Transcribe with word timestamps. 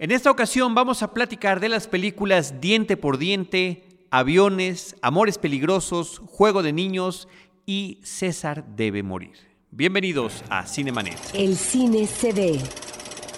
En 0.00 0.12
esta 0.12 0.30
ocasión 0.30 0.76
vamos 0.76 1.02
a 1.02 1.12
platicar 1.12 1.58
de 1.58 1.68
las 1.68 1.88
películas 1.88 2.60
Diente 2.60 2.96
por 2.96 3.18
Diente, 3.18 3.82
Aviones, 4.12 4.94
Amores 5.02 5.38
Peligrosos, 5.38 6.22
Juego 6.24 6.62
de 6.62 6.72
Niños 6.72 7.26
y 7.66 7.98
César 8.04 8.64
debe 8.76 9.02
morir. 9.02 9.32
Bienvenidos 9.72 10.44
a 10.50 10.64
Cinemanet. 10.66 11.18
El 11.34 11.56
cine 11.56 12.06
se 12.06 12.32
ve, 12.32 12.60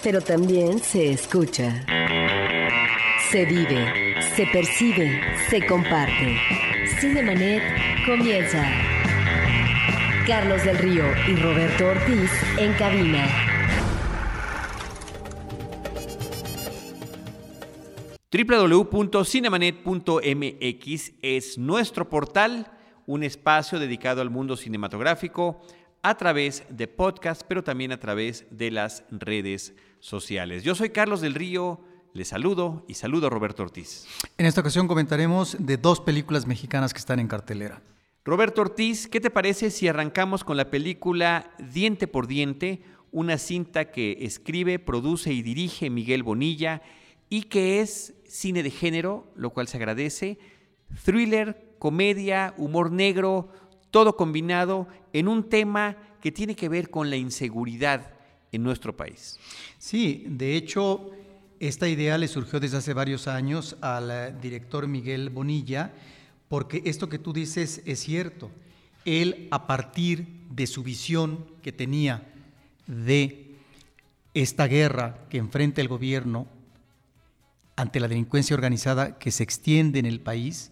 pero 0.03 0.21
también 0.21 0.77
se 0.77 1.11
escucha. 1.11 1.83
Se 3.31 3.43
vive, 3.45 4.21
se 4.35 4.45
percibe, 4.45 5.19
se 5.49 5.65
comparte. 5.65 6.37
Cinemanet 6.99 7.63
comienza. 8.05 8.63
Carlos 10.27 10.63
del 10.63 10.77
Río 10.77 11.05
y 11.27 11.35
Roberto 11.37 11.87
Ortiz 11.87 12.29
en 12.59 12.71
cabina. 12.73 13.50
www.cinemanet.mx 18.31 21.11
es 21.21 21.57
nuestro 21.57 22.09
portal, 22.09 22.71
un 23.05 23.23
espacio 23.23 23.77
dedicado 23.77 24.21
al 24.21 24.29
mundo 24.29 24.55
cinematográfico 24.55 25.61
a 26.01 26.15
través 26.15 26.63
de 26.69 26.87
podcast, 26.87 27.41
pero 27.45 27.61
también 27.61 27.91
a 27.91 27.99
través 27.99 28.45
de 28.49 28.71
las 28.71 29.03
redes 29.11 29.75
sociales. 29.99 30.63
Yo 30.63 30.75
soy 30.75 30.91
Carlos 30.91 31.19
del 31.19 31.33
Río, 31.33 31.81
les 32.13 32.29
saludo 32.29 32.85
y 32.87 32.93
saludo 32.93 33.27
a 33.27 33.29
Roberto 33.29 33.63
Ortiz. 33.63 34.07
En 34.37 34.45
esta 34.45 34.61
ocasión 34.61 34.87
comentaremos 34.87 35.57
de 35.59 35.75
dos 35.75 35.99
películas 35.99 36.47
mexicanas 36.47 36.93
que 36.93 36.99
están 36.99 37.19
en 37.19 37.27
cartelera. 37.27 37.81
Roberto 38.23 38.61
Ortiz, 38.61 39.09
¿qué 39.09 39.19
te 39.19 39.29
parece 39.29 39.71
si 39.71 39.89
arrancamos 39.89 40.45
con 40.45 40.55
la 40.55 40.71
película 40.71 41.51
Diente 41.59 42.07
por 42.07 42.27
Diente, 42.27 42.81
una 43.11 43.37
cinta 43.37 43.91
que 43.91 44.19
escribe, 44.21 44.79
produce 44.79 45.33
y 45.33 45.41
dirige 45.41 45.89
Miguel 45.89 46.23
Bonilla 46.23 46.81
y 47.31 47.43
que 47.43 47.79
es 47.79 48.13
cine 48.27 48.61
de 48.61 48.69
género, 48.69 49.25
lo 49.37 49.51
cual 49.51 49.69
se 49.69 49.77
agradece, 49.77 50.37
thriller, 51.05 51.75
comedia, 51.79 52.53
humor 52.57 52.91
negro, 52.91 53.49
todo 53.89 54.17
combinado 54.17 54.89
en 55.13 55.29
un 55.29 55.47
tema 55.47 55.95
que 56.21 56.33
tiene 56.33 56.57
que 56.57 56.67
ver 56.67 56.89
con 56.89 57.09
la 57.09 57.15
inseguridad 57.15 58.11
en 58.51 58.63
nuestro 58.63 58.97
país. 58.97 59.39
Sí, 59.79 60.25
de 60.27 60.57
hecho, 60.57 61.09
esta 61.61 61.87
idea 61.87 62.17
le 62.17 62.27
surgió 62.27 62.59
desde 62.59 62.77
hace 62.77 62.93
varios 62.93 63.29
años 63.29 63.77
al 63.79 64.11
eh, 64.11 64.35
director 64.41 64.85
Miguel 64.87 65.29
Bonilla, 65.29 65.93
porque 66.49 66.81
esto 66.83 67.07
que 67.07 67.17
tú 67.17 67.31
dices 67.31 67.81
es 67.85 68.01
cierto. 68.01 68.51
Él, 69.05 69.47
a 69.51 69.67
partir 69.67 70.27
de 70.49 70.67
su 70.67 70.83
visión 70.83 71.45
que 71.61 71.71
tenía 71.71 72.29
de 72.87 73.55
esta 74.33 74.67
guerra 74.67 75.27
que 75.29 75.37
enfrenta 75.37 75.79
el 75.79 75.87
gobierno 75.87 76.59
ante 77.81 77.99
la 77.99 78.07
delincuencia 78.07 78.55
organizada 78.55 79.17
que 79.17 79.31
se 79.31 79.41
extiende 79.41 79.97
en 79.97 80.05
el 80.05 80.19
país, 80.19 80.71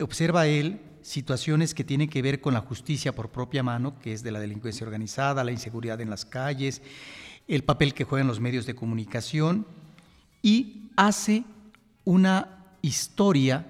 observa 0.00 0.46
él 0.46 0.82
situaciones 1.00 1.72
que 1.72 1.82
tienen 1.82 2.10
que 2.10 2.20
ver 2.20 2.42
con 2.42 2.52
la 2.52 2.60
justicia 2.60 3.14
por 3.14 3.30
propia 3.30 3.62
mano, 3.62 3.98
que 3.98 4.12
es 4.12 4.22
de 4.22 4.30
la 4.30 4.38
delincuencia 4.38 4.84
organizada, 4.84 5.44
la 5.44 5.50
inseguridad 5.50 5.98
en 6.02 6.10
las 6.10 6.26
calles, 6.26 6.82
el 7.48 7.64
papel 7.64 7.94
que 7.94 8.04
juegan 8.04 8.26
los 8.26 8.38
medios 8.38 8.66
de 8.66 8.74
comunicación, 8.74 9.66
y 10.42 10.90
hace 10.94 11.44
una 12.04 12.66
historia 12.82 13.66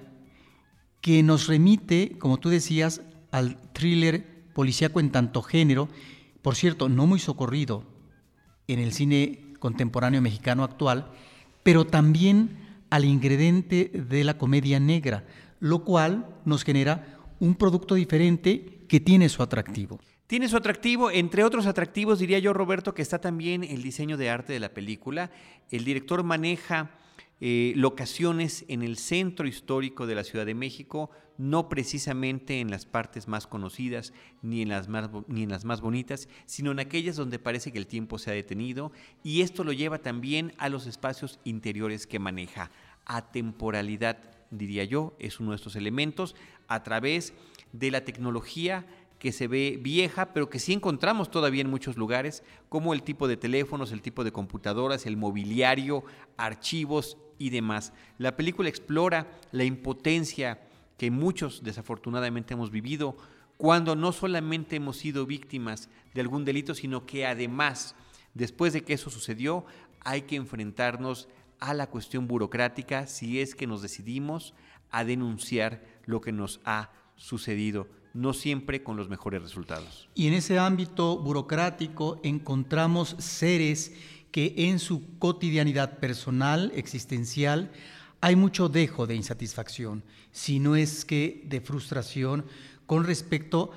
que 0.99 1.23
nos 1.23 1.47
remite, 1.47 2.17
como 2.19 2.37
tú 2.37 2.49
decías, 2.49 2.99
al 3.31 3.61
thriller 3.71 4.25
policíaco 4.53 4.99
en 4.99 5.13
tanto 5.13 5.41
género, 5.41 5.87
por 6.41 6.57
cierto, 6.57 6.89
no 6.89 7.07
muy 7.07 7.19
socorrido 7.19 7.85
en 8.67 8.79
el 8.79 8.91
cine 8.91 9.53
contemporáneo 9.59 10.21
mexicano 10.21 10.65
actual, 10.65 11.13
pero 11.63 11.85
también 11.85 12.57
al 12.89 13.05
ingrediente 13.05 13.91
de 13.93 14.23
la 14.23 14.37
comedia 14.37 14.79
negra, 14.79 15.23
lo 15.59 15.83
cual 15.83 16.27
nos 16.45 16.63
genera 16.63 17.19
un 17.39 17.55
producto 17.55 17.95
diferente 17.95 18.85
que 18.87 18.99
tiene 18.99 19.29
su 19.29 19.41
atractivo. 19.41 19.99
Tiene 20.27 20.47
su 20.47 20.55
atractivo, 20.55 21.11
entre 21.11 21.43
otros 21.43 21.65
atractivos 21.65 22.19
diría 22.19 22.39
yo, 22.39 22.53
Roberto, 22.53 22.93
que 22.93 23.01
está 23.01 23.19
también 23.19 23.63
el 23.63 23.81
diseño 23.81 24.15
de 24.15 24.29
arte 24.29 24.53
de 24.53 24.59
la 24.59 24.69
película. 24.69 25.29
El 25.69 25.83
director 25.83 26.23
maneja 26.23 26.91
eh, 27.43 27.73
locaciones 27.75 28.65
en 28.67 28.83
el 28.83 28.97
centro 28.97 29.47
histórico 29.47 30.05
de 30.05 30.13
la 30.13 30.23
Ciudad 30.23 30.45
de 30.45 30.53
México, 30.53 31.09
no 31.39 31.69
precisamente 31.69 32.59
en 32.59 32.69
las 32.69 32.85
partes 32.85 33.27
más 33.27 33.47
conocidas 33.47 34.13
ni 34.43 34.61
en 34.61 34.69
las 34.69 34.87
más, 34.87 35.09
ni 35.27 35.41
en 35.41 35.49
las 35.49 35.65
más 35.65 35.81
bonitas, 35.81 36.29
sino 36.45 36.71
en 36.71 36.79
aquellas 36.79 37.15
donde 37.15 37.39
parece 37.39 37.71
que 37.71 37.79
el 37.79 37.87
tiempo 37.87 38.19
se 38.19 38.29
ha 38.29 38.35
detenido 38.35 38.91
y 39.23 39.41
esto 39.41 39.63
lo 39.63 39.73
lleva 39.73 40.03
también 40.03 40.53
a 40.59 40.69
los 40.69 40.85
espacios 40.85 41.39
interiores 41.43 42.05
que 42.05 42.19
maneja. 42.19 42.69
A 43.05 43.31
temporalidad, 43.31 44.19
diría 44.51 44.83
yo, 44.83 45.15
es 45.17 45.39
uno 45.39 45.49
de 45.49 45.55
estos 45.55 45.75
elementos 45.75 46.35
a 46.67 46.83
través 46.83 47.33
de 47.73 47.89
la 47.89 48.05
tecnología 48.05 48.85
que 49.21 49.31
se 49.31 49.47
ve 49.47 49.79
vieja, 49.79 50.33
pero 50.33 50.49
que 50.49 50.57
sí 50.57 50.73
encontramos 50.73 51.29
todavía 51.29 51.61
en 51.61 51.69
muchos 51.69 51.95
lugares, 51.95 52.43
como 52.69 52.93
el 52.93 53.03
tipo 53.03 53.27
de 53.27 53.37
teléfonos, 53.37 53.91
el 53.91 54.01
tipo 54.01 54.23
de 54.23 54.31
computadoras, 54.31 55.05
el 55.05 55.15
mobiliario, 55.15 56.03
archivos 56.37 57.17
y 57.41 57.49
demás. 57.49 57.91
La 58.17 58.35
película 58.35 58.69
explora 58.69 59.31
la 59.51 59.63
impotencia 59.63 60.61
que 60.97 61.09
muchos 61.09 61.63
desafortunadamente 61.63 62.53
hemos 62.53 62.69
vivido 62.69 63.17
cuando 63.57 63.95
no 63.95 64.11
solamente 64.11 64.75
hemos 64.75 64.97
sido 64.97 65.25
víctimas 65.25 65.89
de 66.13 66.21
algún 66.21 66.45
delito, 66.45 66.75
sino 66.75 67.05
que 67.05 67.25
además, 67.25 67.95
después 68.33 68.73
de 68.73 68.83
que 68.83 68.93
eso 68.93 69.09
sucedió, 69.09 69.65
hay 70.01 70.23
que 70.23 70.35
enfrentarnos 70.35 71.27
a 71.59 71.73
la 71.73 71.87
cuestión 71.87 72.27
burocrática 72.27 73.07
si 73.07 73.39
es 73.41 73.55
que 73.55 73.67
nos 73.67 73.81
decidimos 73.81 74.53
a 74.91 75.03
denunciar 75.03 75.83
lo 76.05 76.21
que 76.21 76.31
nos 76.31 76.59
ha 76.65 76.91
sucedido 77.15 77.87
no 78.13 78.33
siempre 78.33 78.83
con 78.83 78.97
los 78.97 79.09
mejores 79.09 79.41
resultados. 79.41 80.09
Y 80.15 80.27
en 80.27 80.33
ese 80.33 80.59
ámbito 80.59 81.17
burocrático 81.17 82.19
encontramos 82.23 83.15
seres 83.19 83.93
que 84.31 84.53
en 84.57 84.79
su 84.79 85.17
cotidianidad 85.19 85.99
personal, 85.99 86.71
existencial, 86.75 87.71
hay 88.21 88.35
mucho 88.35 88.69
dejo 88.69 89.07
de 89.07 89.15
insatisfacción, 89.15 90.03
si 90.31 90.59
no 90.59 90.75
es 90.75 91.05
que 91.05 91.43
de 91.45 91.59
frustración 91.59 92.45
con 92.85 93.03
respecto 93.03 93.71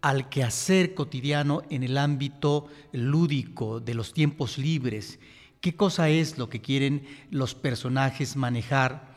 al 0.00 0.28
quehacer 0.30 0.94
cotidiano 0.94 1.62
en 1.70 1.82
el 1.82 1.98
ámbito 1.98 2.68
lúdico 2.92 3.80
de 3.80 3.94
los 3.94 4.14
tiempos 4.14 4.58
libres. 4.58 5.18
¿Qué 5.60 5.76
cosa 5.76 6.08
es 6.08 6.38
lo 6.38 6.48
que 6.48 6.62
quieren 6.62 7.04
los 7.30 7.54
personajes 7.54 8.36
manejar 8.36 9.14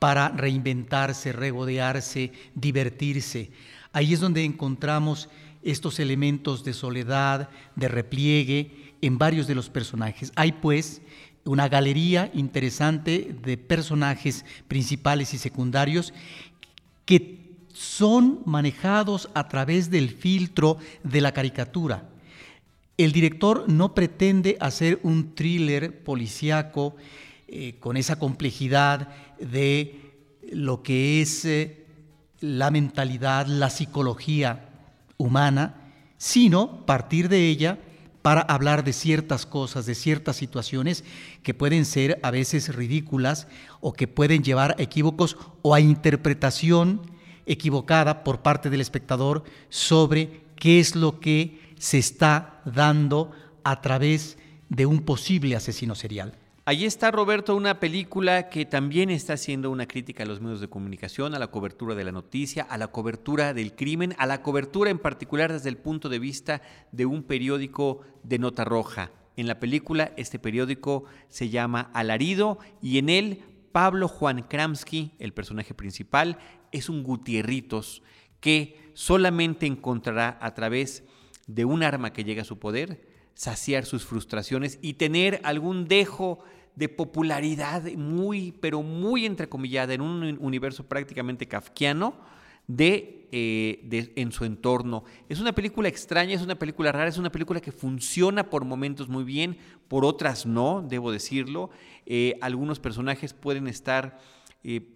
para 0.00 0.28
reinventarse, 0.30 1.32
regodearse, 1.32 2.32
divertirse? 2.56 3.52
Ahí 3.92 4.12
es 4.12 4.20
donde 4.20 4.44
encontramos 4.44 5.28
estos 5.62 6.00
elementos 6.00 6.64
de 6.64 6.72
soledad, 6.72 7.48
de 7.76 7.88
repliegue 7.88 8.83
en 9.06 9.18
varios 9.18 9.46
de 9.46 9.54
los 9.54 9.68
personajes. 9.68 10.32
Hay 10.34 10.52
pues 10.52 11.02
una 11.44 11.68
galería 11.68 12.30
interesante 12.32 13.36
de 13.42 13.58
personajes 13.58 14.46
principales 14.66 15.34
y 15.34 15.38
secundarios 15.38 16.14
que 17.04 17.52
son 17.74 18.40
manejados 18.46 19.28
a 19.34 19.46
través 19.48 19.90
del 19.90 20.08
filtro 20.08 20.78
de 21.02 21.20
la 21.20 21.32
caricatura. 21.32 22.08
El 22.96 23.12
director 23.12 23.68
no 23.68 23.94
pretende 23.94 24.56
hacer 24.58 25.00
un 25.02 25.34
thriller 25.34 26.02
policíaco 26.02 26.96
eh, 27.46 27.74
con 27.80 27.98
esa 27.98 28.18
complejidad 28.18 29.08
de 29.38 30.00
lo 30.50 30.82
que 30.82 31.20
es 31.20 31.44
eh, 31.44 31.84
la 32.40 32.70
mentalidad, 32.70 33.46
la 33.48 33.68
psicología 33.68 34.68
humana, 35.18 35.92
sino 36.16 36.86
partir 36.86 37.28
de 37.28 37.48
ella 37.48 37.78
para 38.24 38.40
hablar 38.40 38.84
de 38.84 38.94
ciertas 38.94 39.44
cosas, 39.44 39.84
de 39.84 39.94
ciertas 39.94 40.36
situaciones 40.36 41.04
que 41.42 41.52
pueden 41.52 41.84
ser 41.84 42.18
a 42.22 42.30
veces 42.30 42.74
ridículas 42.74 43.48
o 43.82 43.92
que 43.92 44.08
pueden 44.08 44.42
llevar 44.42 44.74
a 44.78 44.82
equívocos 44.82 45.36
o 45.60 45.74
a 45.74 45.80
interpretación 45.80 47.02
equivocada 47.44 48.24
por 48.24 48.40
parte 48.40 48.70
del 48.70 48.80
espectador 48.80 49.44
sobre 49.68 50.40
qué 50.56 50.80
es 50.80 50.96
lo 50.96 51.20
que 51.20 51.74
se 51.78 51.98
está 51.98 52.62
dando 52.64 53.30
a 53.62 53.82
través 53.82 54.38
de 54.70 54.86
un 54.86 55.00
posible 55.00 55.54
asesino 55.54 55.94
serial. 55.94 56.32
Allí 56.66 56.86
está, 56.86 57.10
Roberto, 57.10 57.54
una 57.54 57.78
película 57.78 58.48
que 58.48 58.64
también 58.64 59.10
está 59.10 59.34
haciendo 59.34 59.70
una 59.70 59.86
crítica 59.86 60.22
a 60.22 60.26
los 60.26 60.40
medios 60.40 60.62
de 60.62 60.68
comunicación, 60.68 61.34
a 61.34 61.38
la 61.38 61.48
cobertura 61.48 61.94
de 61.94 62.04
la 62.04 62.10
noticia, 62.10 62.62
a 62.62 62.78
la 62.78 62.86
cobertura 62.86 63.52
del 63.52 63.74
crimen, 63.74 64.14
a 64.16 64.24
la 64.24 64.40
cobertura 64.40 64.88
en 64.88 64.98
particular 64.98 65.52
desde 65.52 65.68
el 65.68 65.76
punto 65.76 66.08
de 66.08 66.18
vista 66.18 66.62
de 66.90 67.04
un 67.04 67.22
periódico 67.22 68.00
de 68.22 68.38
nota 68.38 68.64
roja. 68.64 69.10
En 69.36 69.46
la 69.46 69.60
película, 69.60 70.14
este 70.16 70.38
periódico 70.38 71.04
se 71.28 71.50
llama 71.50 71.90
Alarido 71.92 72.58
y 72.80 72.96
en 72.96 73.10
él 73.10 73.42
Pablo 73.72 74.08
Juan 74.08 74.40
Kramsky, 74.40 75.12
el 75.18 75.34
personaje 75.34 75.74
principal, 75.74 76.38
es 76.72 76.88
un 76.88 77.02
Gutierritos 77.02 78.02
que 78.40 78.90
solamente 78.94 79.66
encontrará 79.66 80.38
a 80.40 80.54
través 80.54 81.04
de 81.46 81.66
un 81.66 81.82
arma 81.82 82.14
que 82.14 82.24
llega 82.24 82.40
a 82.40 82.46
su 82.46 82.58
poder 82.58 83.13
saciar 83.34 83.84
sus 83.84 84.04
frustraciones 84.04 84.78
y 84.80 84.94
tener 84.94 85.40
algún 85.44 85.86
dejo 85.86 86.38
de 86.76 86.88
popularidad 86.88 87.82
muy, 87.92 88.52
pero 88.60 88.82
muy 88.82 89.26
entrecomillada 89.26 89.94
en 89.94 90.00
un 90.00 90.38
universo 90.40 90.84
prácticamente 90.84 91.46
kafkiano 91.46 92.14
eh, 93.36 93.80
de, 93.82 94.12
en 94.16 94.32
su 94.32 94.44
entorno. 94.44 95.04
Es 95.28 95.40
una 95.40 95.52
película 95.52 95.88
extraña, 95.88 96.34
es 96.34 96.42
una 96.42 96.54
película 96.54 96.92
rara, 96.92 97.08
es 97.08 97.18
una 97.18 97.30
película 97.30 97.60
que 97.60 97.72
funciona 97.72 98.48
por 98.48 98.64
momentos 98.64 99.08
muy 99.08 99.24
bien, 99.24 99.58
por 99.88 100.04
otras 100.04 100.46
no, 100.46 100.84
debo 100.88 101.12
decirlo. 101.12 101.70
Eh, 102.06 102.38
algunos 102.40 102.78
personajes 102.78 103.34
pueden 103.34 103.66
estar 103.66 104.18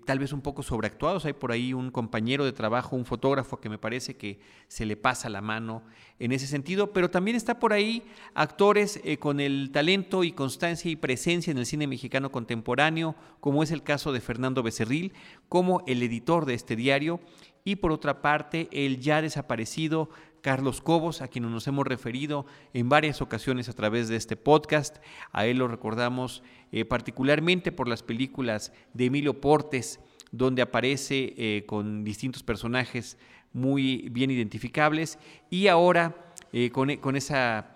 tal 0.07 0.19
vez 0.19 0.33
un 0.33 0.41
poco 0.41 0.63
sobreactuados. 0.63 1.27
Hay 1.27 1.35
por 1.35 1.53
ahí 1.53 1.75
un 1.75 1.91
compañero 1.91 2.45
de 2.45 2.53
trabajo, 2.53 2.97
un 2.97 3.05
fotógrafo 3.05 3.61
que 3.61 3.69
me 3.69 3.77
parece 3.77 4.17
que 4.17 4.41
se 4.67 4.87
le 4.87 4.97
pasa 4.97 5.29
la 5.29 5.43
mano 5.43 5.83
en 6.19 6.33
ese 6.33 6.47
sentido, 6.47 6.93
pero 6.93 7.11
también 7.11 7.37
está 7.37 7.59
por 7.59 7.75
ahí 7.75 8.03
actores 8.35 8.99
eh, 9.05 9.19
con 9.19 9.41
el 9.41 9.71
talento 9.71 10.25
y 10.25 10.33
constancia 10.33 10.91
y 10.91 10.97
presencia 10.97 11.51
en 11.51 11.59
el 11.59 11.67
cine 11.67 11.87
mexicano 11.87 12.33
contemporáneo, 12.33 13.15
como 13.41 13.63
es 13.63 13.71
el 13.71 13.83
caso 13.83 14.13
de 14.13 14.21
Fernando 14.21 14.63
Becerril, 14.63 15.13
como 15.51 15.83
el 15.87 16.03
editor 16.03 16.47
de 16.47 16.55
este 16.55 16.75
diario, 16.75 17.21
y 17.63 17.77
por 17.77 17.93
otra 17.93 18.23
parte 18.23 18.69
el 18.73 19.01
ya 19.01 19.21
desaparecido 19.21 20.09
Carlos 20.41 20.81
Cobos, 20.81 21.21
a 21.21 21.29
quien 21.29 21.51
nos 21.51 21.67
hemos 21.67 21.87
referido 21.87 22.47
en 22.73 22.89
varias 22.89 23.21
ocasiones 23.21 23.69
a 23.69 23.75
través 23.75 24.09
de 24.09 24.17
este 24.17 24.37
podcast. 24.37 24.97
A 25.33 25.47
él 25.47 25.59
lo 25.59 25.69
recordamos 25.69 26.43
eh, 26.73 26.85
particularmente 26.85 27.73
por 27.73 27.89
las 27.89 28.03
películas 28.03 28.73
de 28.95 29.07
Emilio 29.07 29.41
Portes, 29.41 30.01
donde 30.31 30.63
aparece 30.63 31.35
eh, 31.37 31.65
con 31.67 32.05
distintos 32.05 32.43
personajes 32.43 33.17
muy 33.53 34.09
bien 34.11 34.31
identificables. 34.31 35.19
Y 35.51 35.69
ahora 35.69 36.35
eh, 36.53 36.71
con, 36.71 36.95
con, 36.97 37.17
esa 37.17 37.75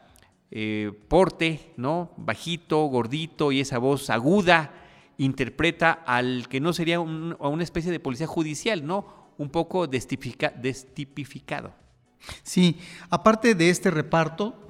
porte, 1.08 1.72
¿no? 1.78 2.12
Bajito, 2.18 2.84
gordito 2.84 3.52
y 3.52 3.60
esa 3.60 3.78
voz 3.78 4.10
aguda, 4.10 4.74
interpreta 5.16 5.92
al 5.92 6.46
que 6.48 6.60
no 6.60 6.74
sería 6.74 7.00
una 7.00 7.62
especie 7.62 7.90
de 7.90 8.00
policía 8.00 8.26
judicial, 8.26 8.86
¿no? 8.86 9.32
Un 9.38 9.48
poco 9.48 9.86
destipificado. 9.86 11.72
Sí, 12.42 12.78
aparte 13.08 13.54
de 13.54 13.70
este 13.70 13.90
reparto, 13.90 14.61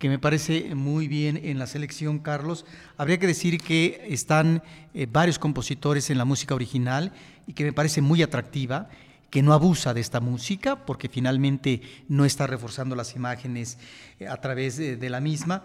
que 0.00 0.08
me 0.08 0.18
parece 0.18 0.74
muy 0.74 1.08
bien 1.08 1.38
en 1.44 1.58
la 1.58 1.66
selección, 1.66 2.20
Carlos, 2.20 2.64
habría 2.96 3.18
que 3.18 3.26
decir 3.26 3.58
que 3.58 4.06
están 4.08 4.62
eh, 4.94 5.06
varios 5.06 5.38
compositores 5.38 6.08
en 6.08 6.16
la 6.16 6.24
música 6.24 6.54
original 6.54 7.12
y 7.46 7.52
que 7.52 7.64
me 7.64 7.74
parece 7.74 8.00
muy 8.00 8.22
atractiva 8.22 8.88
que 9.28 9.42
no 9.42 9.52
abusa 9.52 9.92
de 9.92 10.00
esta 10.00 10.18
música, 10.20 10.86
porque 10.86 11.10
finalmente 11.10 11.82
no 12.08 12.24
está 12.24 12.46
reforzando 12.46 12.96
las 12.96 13.14
imágenes 13.14 13.76
eh, 14.18 14.26
a 14.26 14.38
través 14.38 14.78
de, 14.78 15.10
la 15.10 15.20
misma, 15.20 15.64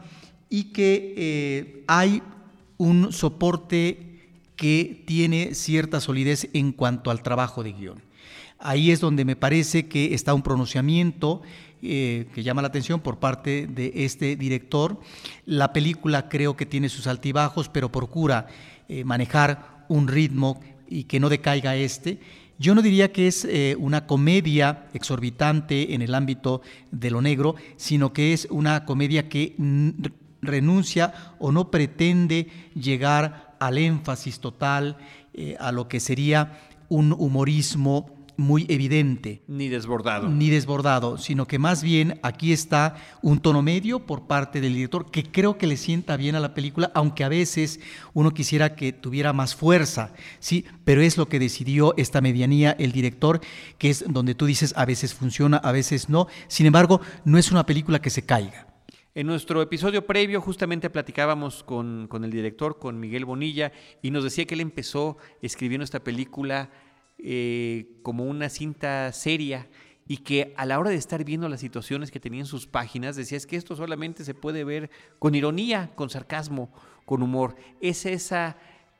y 0.50 0.66
que 0.66 1.14
eh, 1.16 1.84
hay 1.88 2.22
un 2.78 3.14
soporte 3.14 4.20
que 4.58 5.02
tiene 5.08 5.56
cierta 5.56 6.02
solidez 6.02 6.50
en 6.52 6.74
cuanto 6.74 7.10
al 7.10 7.24
trabajo 7.24 7.64
de 7.64 7.72
guion. 7.72 8.02
Ahí 8.60 8.92
es 8.92 9.00
donde 9.00 9.24
me 9.24 9.38
parece 9.38 9.88
que 9.88 10.14
está 10.14 10.34
un 10.34 10.42
pronunciamiento 10.42 11.42
eh, 11.88 12.28
que 12.34 12.44
llama 12.44 12.62
la 12.62 12.70
atención 12.70 13.00
por 13.00 13.20
parte 13.20 13.68
de 13.68 13.92
este 13.94 14.36
director. 14.36 15.00
La 15.46 15.72
película 15.72 16.30
creo 16.30 16.58
que 16.58 16.66
tiene 16.66 16.90
sus 16.90 17.08
altibajos, 17.08 17.70
pero 17.70 17.92
procura 17.92 18.48
eh, 18.88 19.04
manejar 19.04 19.86
un 19.88 20.08
ritmo 20.08 20.60
y 20.88 21.04
que 21.04 21.20
no 21.20 21.30
decaiga 21.30 21.76
este. 21.76 22.20
Yo 22.58 22.74
no 22.74 22.82
diría 22.82 23.12
que 23.12 23.28
es 23.28 23.46
eh, 23.46 23.76
una 23.78 24.08
comedia 24.08 24.88
exorbitante 24.94 25.94
en 25.94 26.02
el 26.02 26.16
ámbito 26.16 26.62
de 26.92 27.12
lo 27.12 27.22
negro, 27.22 27.56
sino 27.76 28.14
que 28.14 28.34
es 28.34 28.48
una 28.50 28.86
comedia 28.86 29.30
que 29.30 29.56
renuncia 30.42 31.14
o 31.38 31.52
no 31.52 31.70
pretende 31.70 32.48
llegar 32.74 33.56
al 33.60 33.78
énfasis 33.78 34.40
total, 34.40 34.98
a 35.60 35.74
lo 35.74 35.90
que 35.90 36.00
sería 36.00 36.60
un 36.88 37.12
humorismo 37.12 38.25
muy 38.38 38.66
evidente. 38.70 39.42
Ni 39.48 39.70
desbordado. 39.70 40.30
Ni 40.30 40.50
desbordado, 40.50 41.18
sino 41.18 41.48
que 41.48 41.60
más 41.60 41.84
bien 41.84 42.20
aquí 42.24 42.54
está 42.54 42.96
un 43.22 43.40
tono 43.40 43.62
medio 43.62 44.06
por 44.06 44.28
parte 44.28 44.62
del 44.62 44.74
director 44.74 45.10
que 45.12 45.24
creo 45.24 45.58
que 45.58 45.68
le 45.68 45.78
sienta 45.78 46.18
bien 46.18 46.36
a 46.36 46.40
la 46.40 46.54
película, 46.54 46.92
aunque 46.94 47.24
a 47.24 47.30
veces 47.30 47.80
uno 48.14 48.32
quisiera 48.32 48.76
que 48.76 48.94
tuviera 48.94 49.34
más 49.34 49.56
fuerza, 49.56 50.14
¿sí? 50.40 50.66
Pero 50.84 51.02
es 51.02 51.18
lo 51.18 51.28
que 51.28 51.40
decidió 51.40 51.94
esta 51.98 52.22
medianía 52.22 52.76
el 52.80 52.92
director, 52.92 53.42
que 53.78 53.90
es 53.90 54.06
donde 54.08 54.36
tú 54.36 54.46
dices 54.46 54.74
a 54.78 54.86
veces 54.86 55.14
funciona, 55.14 55.58
a 55.58 55.72
veces 55.72 56.10
no. 56.10 56.28
Sin 56.48 56.66
embargo, 56.66 57.02
no 57.24 57.38
es 57.38 57.52
una 57.52 57.66
película 57.66 58.00
que 58.00 58.10
se 58.10 58.26
caiga. 58.26 58.68
En 59.18 59.28
nuestro 59.28 59.62
episodio 59.62 60.06
previo 60.06 60.42
justamente 60.42 60.90
platicábamos 60.90 61.64
con, 61.64 62.08
con 62.10 62.26
el 62.26 62.32
director, 62.32 62.80
con 62.80 63.00
Miguel 63.00 63.24
Bonilla, 63.24 63.72
y 64.02 64.12
nos 64.12 64.26
decía 64.26 64.46
que 64.46 64.56
él 64.56 64.60
empezó 64.60 65.18
escribiendo 65.42 65.86
esta 65.86 66.04
película 66.04 66.70
eh, 67.18 68.00
como 68.04 68.26
una 68.26 68.50
cinta 68.50 69.12
seria 69.12 69.68
y 70.08 70.18
que 70.18 70.54
a 70.58 70.66
la 70.66 70.80
hora 70.80 70.92
de 70.92 70.98
estar 70.98 71.24
viendo 71.24 71.50
las 71.50 71.60
situaciones 71.60 72.12
que 72.12 72.20
tenía 72.20 72.42
en 72.42 72.46
sus 72.46 72.68
páginas, 72.68 73.16
decía 73.16 73.38
es 73.38 73.48
que 73.48 73.56
esto 73.56 73.76
solamente 73.76 74.24
se 74.24 74.34
puede 74.36 74.64
ver 74.64 74.92
con 75.18 75.34
ironía, 75.34 75.92
con 75.96 76.10
sarcasmo, 76.10 76.70
con 77.06 77.24
humor. 77.24 77.56
Es 77.82 78.06
ese 78.06 78.54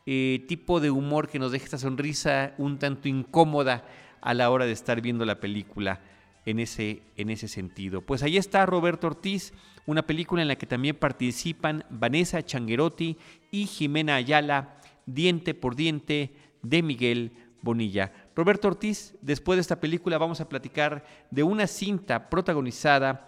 eh, 0.06 0.44
tipo 0.48 0.80
de 0.80 0.92
humor 0.92 1.30
que 1.30 1.40
nos 1.40 1.52
deja 1.52 1.66
esta 1.66 1.78
sonrisa 1.78 2.54
un 2.58 2.80
tanto 2.80 3.08
incómoda 3.08 3.86
a 4.22 4.34
la 4.34 4.50
hora 4.50 4.66
de 4.66 4.72
estar 4.72 5.02
viendo 5.02 5.26
la 5.26 5.40
película 5.40 6.02
en 6.46 6.60
ese, 6.60 7.02
en 7.18 7.30
ese 7.30 7.48
sentido. 7.48 8.02
Pues 8.02 8.24
ahí 8.24 8.38
está 8.38 8.66
Roberto 8.66 9.08
Ortiz, 9.08 9.54
una 9.86 10.08
película 10.08 10.42
en 10.42 10.48
la 10.48 10.56
que 10.56 10.66
también 10.66 10.96
participan 10.96 11.86
Vanessa 11.90 12.44
Changuerotti 12.44 13.18
y 13.52 13.68
Jimena 13.68 14.16
Ayala, 14.16 14.78
diente 15.06 15.54
por 15.54 15.76
diente 15.76 16.34
de 16.64 16.82
Miguel 16.82 17.32
Bonilla. 17.66 18.14
Roberto 18.36 18.68
Ortiz, 18.68 19.16
después 19.22 19.58
de 19.58 19.62
esta 19.62 19.82
película 19.82 20.20
vamos 20.20 20.40
a 20.40 20.48
platicar 20.48 21.04
de 21.32 21.42
una 21.42 21.66
cinta 21.66 22.30
protagonizada 22.30 23.28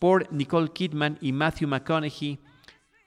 por 0.00 0.30
Nicole 0.32 0.72
Kidman 0.72 1.16
y 1.20 1.30
Matthew 1.32 1.68
McConaughey, 1.68 2.40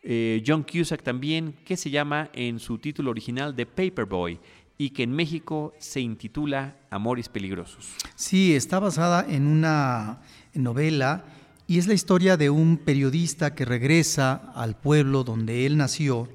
eh, 0.02 0.42
John 0.48 0.64
Cusack 0.64 1.04
también, 1.04 1.54
que 1.66 1.76
se 1.76 1.92
llama 1.92 2.30
en 2.34 2.60
su 2.60 2.78
título 2.78 3.12
original 3.12 3.54
The 3.54 3.66
Paperboy 3.66 4.40
y 4.78 4.92
que 4.92 5.04
en 5.04 5.12
México 5.12 5.74
se 5.80 6.00
intitula 6.00 6.78
Amores 6.90 7.28
Peligrosos. 7.28 7.90
Sí, 8.16 8.56
está 8.56 8.80
basada 8.80 9.26
en 9.28 9.48
una 9.48 10.22
novela 10.54 11.26
y 11.68 11.78
es 11.78 11.88
la 11.88 11.94
historia 11.94 12.38
de 12.38 12.50
un 12.50 12.78
periodista 12.78 13.54
que 13.54 13.66
regresa 13.66 14.34
al 14.56 14.78
pueblo 14.78 15.26
donde 15.26 15.66
él 15.66 15.76
nació, 15.76 16.30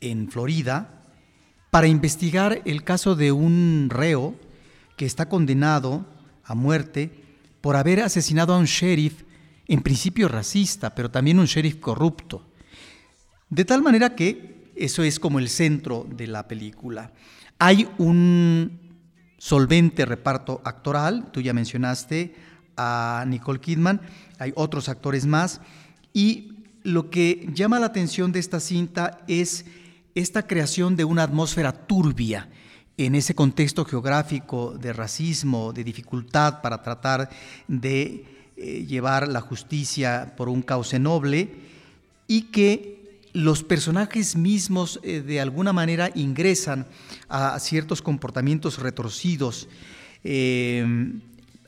en 0.00 0.30
Florida, 0.30 0.95
para 1.76 1.88
investigar 1.88 2.62
el 2.64 2.84
caso 2.84 3.16
de 3.16 3.32
un 3.32 3.88
reo 3.90 4.34
que 4.96 5.04
está 5.04 5.28
condenado 5.28 6.06
a 6.42 6.54
muerte 6.54 7.10
por 7.60 7.76
haber 7.76 8.00
asesinado 8.00 8.54
a 8.54 8.58
un 8.58 8.64
sheriff, 8.64 9.24
en 9.68 9.82
principio 9.82 10.26
racista, 10.26 10.94
pero 10.94 11.10
también 11.10 11.38
un 11.38 11.44
sheriff 11.44 11.76
corrupto. 11.76 12.50
De 13.50 13.66
tal 13.66 13.82
manera 13.82 14.14
que 14.14 14.72
eso 14.74 15.02
es 15.02 15.20
como 15.20 15.38
el 15.38 15.50
centro 15.50 16.06
de 16.16 16.26
la 16.26 16.48
película. 16.48 17.12
Hay 17.58 17.86
un 17.98 18.80
solvente 19.36 20.06
reparto 20.06 20.62
actoral, 20.64 21.30
tú 21.30 21.42
ya 21.42 21.52
mencionaste 21.52 22.36
a 22.78 23.22
Nicole 23.28 23.60
Kidman, 23.60 24.00
hay 24.38 24.50
otros 24.56 24.88
actores 24.88 25.26
más, 25.26 25.60
y 26.14 26.54
lo 26.84 27.10
que 27.10 27.50
llama 27.52 27.78
la 27.78 27.84
atención 27.84 28.32
de 28.32 28.38
esta 28.38 28.60
cinta 28.60 29.20
es 29.28 29.66
esta 30.16 30.46
creación 30.46 30.96
de 30.96 31.04
una 31.04 31.24
atmósfera 31.24 31.72
turbia 31.72 32.48
en 32.96 33.14
ese 33.14 33.34
contexto 33.34 33.84
geográfico 33.84 34.74
de 34.80 34.94
racismo, 34.94 35.74
de 35.74 35.84
dificultad 35.84 36.62
para 36.62 36.82
tratar 36.82 37.28
de 37.68 38.24
eh, 38.56 38.86
llevar 38.88 39.28
la 39.28 39.42
justicia 39.42 40.32
por 40.34 40.48
un 40.48 40.62
cauce 40.62 40.98
noble 40.98 41.50
y 42.26 42.44
que 42.44 43.20
los 43.34 43.62
personajes 43.62 44.36
mismos 44.36 45.00
eh, 45.02 45.20
de 45.20 45.38
alguna 45.38 45.74
manera 45.74 46.10
ingresan 46.14 46.86
a 47.28 47.60
ciertos 47.60 48.00
comportamientos 48.00 48.78
retorcidos 48.78 49.68
eh, 50.24 51.12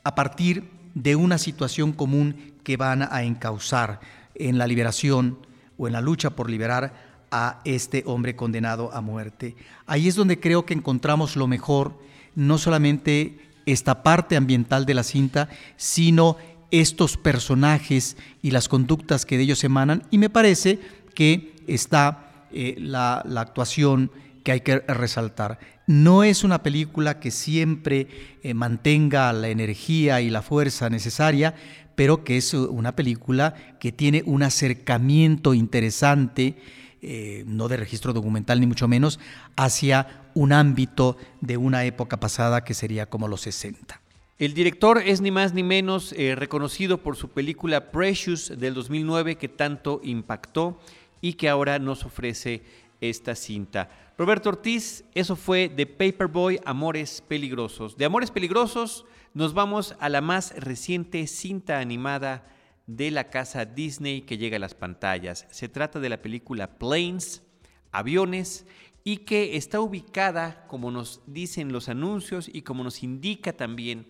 a 0.03 0.15
partir 0.15 0.63
de 0.95 1.15
una 1.15 1.37
situación 1.37 1.93
común 1.93 2.53
que 2.63 2.77
van 2.77 3.03
a 3.03 3.21
encauzar 3.21 3.99
en 4.33 4.57
la 4.57 4.65
liberación 4.65 5.37
o 5.77 5.85
en 5.85 5.93
la 5.93 6.01
lucha 6.01 6.31
por 6.31 6.49
liberar 6.49 7.08
a 7.31 7.61
este 7.65 8.03
hombre 8.05 8.35
condenado 8.35 8.93
a 8.93 9.01
muerte. 9.01 9.55
Ahí 9.85 10.07
es 10.07 10.15
donde 10.15 10.39
creo 10.39 10.65
que 10.65 10.73
encontramos 10.73 11.35
lo 11.35 11.47
mejor, 11.47 11.93
no 12.35 12.57
solamente 12.57 13.39
esta 13.65 14.03
parte 14.03 14.35
ambiental 14.35 14.85
de 14.85 14.93
la 14.93 15.03
cinta, 15.03 15.49
sino 15.77 16.37
estos 16.71 17.17
personajes 17.17 18.17
y 18.41 18.51
las 18.51 18.67
conductas 18.67 19.25
que 19.25 19.37
de 19.37 19.43
ellos 19.43 19.63
emanan. 19.63 20.03
Y 20.11 20.17
me 20.17 20.29
parece 20.29 20.79
que 21.13 21.55
está 21.67 22.47
eh, 22.51 22.75
la, 22.79 23.17
actuación 23.37 24.11
que 24.43 24.51
hay 24.51 24.61
que 24.61 24.79
resaltar. 24.79 25.59
No 25.87 26.23
es 26.23 26.43
una 26.43 26.63
película 26.63 27.19
que 27.19 27.31
siempre 27.31 28.07
eh, 28.43 28.53
mantenga 28.53 29.33
la 29.33 29.49
energía 29.49 30.21
y 30.21 30.29
la 30.29 30.41
fuerza 30.41 30.89
necesaria, 30.89 31.55
pero 31.95 32.23
que 32.23 32.37
es 32.37 32.53
una 32.53 32.95
película 32.95 33.53
que 33.79 33.91
tiene 33.91 34.23
un 34.25 34.43
acercamiento 34.43 35.53
interesante 35.53 36.55
eh, 37.01 37.43
no 37.47 37.67
de 37.67 37.77
registro 37.77 38.13
documental 38.13 38.59
ni 38.59 38.67
mucho 38.67 38.87
menos, 38.87 39.19
hacia 39.55 40.29
un 40.33 40.53
ámbito 40.53 41.17
de 41.41 41.57
una 41.57 41.85
época 41.85 42.19
pasada 42.19 42.63
que 42.63 42.73
sería 42.73 43.07
como 43.07 43.27
los 43.27 43.41
60. 43.41 44.01
El 44.37 44.53
director 44.53 44.99
es 44.99 45.19
ni 45.19 45.31
más 45.31 45.53
ni 45.53 45.63
menos 45.63 46.13
eh, 46.13 46.33
reconocido 46.35 46.99
por 46.99 47.17
su 47.17 47.29
película 47.29 47.91
Precious 47.91 48.57
del 48.57 48.73
2009 48.73 49.35
que 49.35 49.49
tanto 49.49 49.99
impactó 50.03 50.79
y 51.19 51.33
que 51.33 51.49
ahora 51.49 51.77
nos 51.77 52.05
ofrece 52.05 52.63
esta 53.01 53.35
cinta. 53.35 53.89
Roberto 54.17 54.49
Ortiz, 54.49 55.03
eso 55.13 55.35
fue 55.35 55.69
de 55.69 55.85
Paperboy 55.85 56.59
Amores 56.65 57.21
Peligrosos. 57.27 57.97
De 57.97 58.05
Amores 58.05 58.31
Peligrosos 58.31 59.05
nos 59.33 59.53
vamos 59.53 59.95
a 59.99 60.09
la 60.09 60.21
más 60.21 60.53
reciente 60.57 61.25
cinta 61.27 61.79
animada 61.79 62.45
de 62.89 63.11
la 63.11 63.29
casa 63.29 63.65
Disney 63.65 64.21
que 64.21 64.39
llega 64.39 64.55
a 64.55 64.59
las 64.59 64.73
pantallas. 64.73 65.45
Se 65.51 65.69
trata 65.69 65.99
de 65.99 66.09
la 66.09 66.23
película 66.23 66.79
Planes, 66.79 67.43
Aviones, 67.91 68.65
y 69.03 69.17
que 69.17 69.57
está 69.57 69.79
ubicada, 69.79 70.65
como 70.65 70.89
nos 70.89 71.21
dicen 71.27 71.71
los 71.71 71.87
anuncios 71.87 72.49
y 72.51 72.63
como 72.63 72.83
nos 72.83 73.03
indica 73.03 73.53
también 73.53 74.07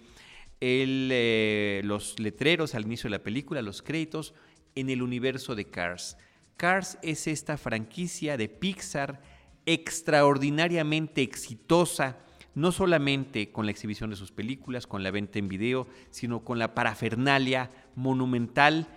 eh, 0.61 1.81
los 1.83 2.17
letreros 2.21 2.73
al 2.73 2.85
inicio 2.85 3.09
de 3.09 3.17
la 3.17 3.23
película, 3.23 3.61
los 3.61 3.81
créditos, 3.81 4.33
en 4.75 4.89
el 4.89 5.01
universo 5.01 5.55
de 5.55 5.65
Cars. 5.65 6.15
Cars 6.55 6.97
es 7.01 7.27
esta 7.27 7.57
franquicia 7.57 8.37
de 8.37 8.47
Pixar 8.47 9.21
extraordinariamente 9.65 11.21
exitosa, 11.21 12.17
no 12.55 12.71
solamente 12.71 13.51
con 13.51 13.65
la 13.65 13.71
exhibición 13.71 14.09
de 14.09 14.15
sus 14.15 14.31
películas, 14.31 14.87
con 14.87 15.03
la 15.03 15.11
venta 15.11 15.39
en 15.39 15.47
video, 15.47 15.87
sino 16.09 16.43
con 16.43 16.59
la 16.59 16.73
parafernalia 16.73 17.69
monumental 17.95 18.87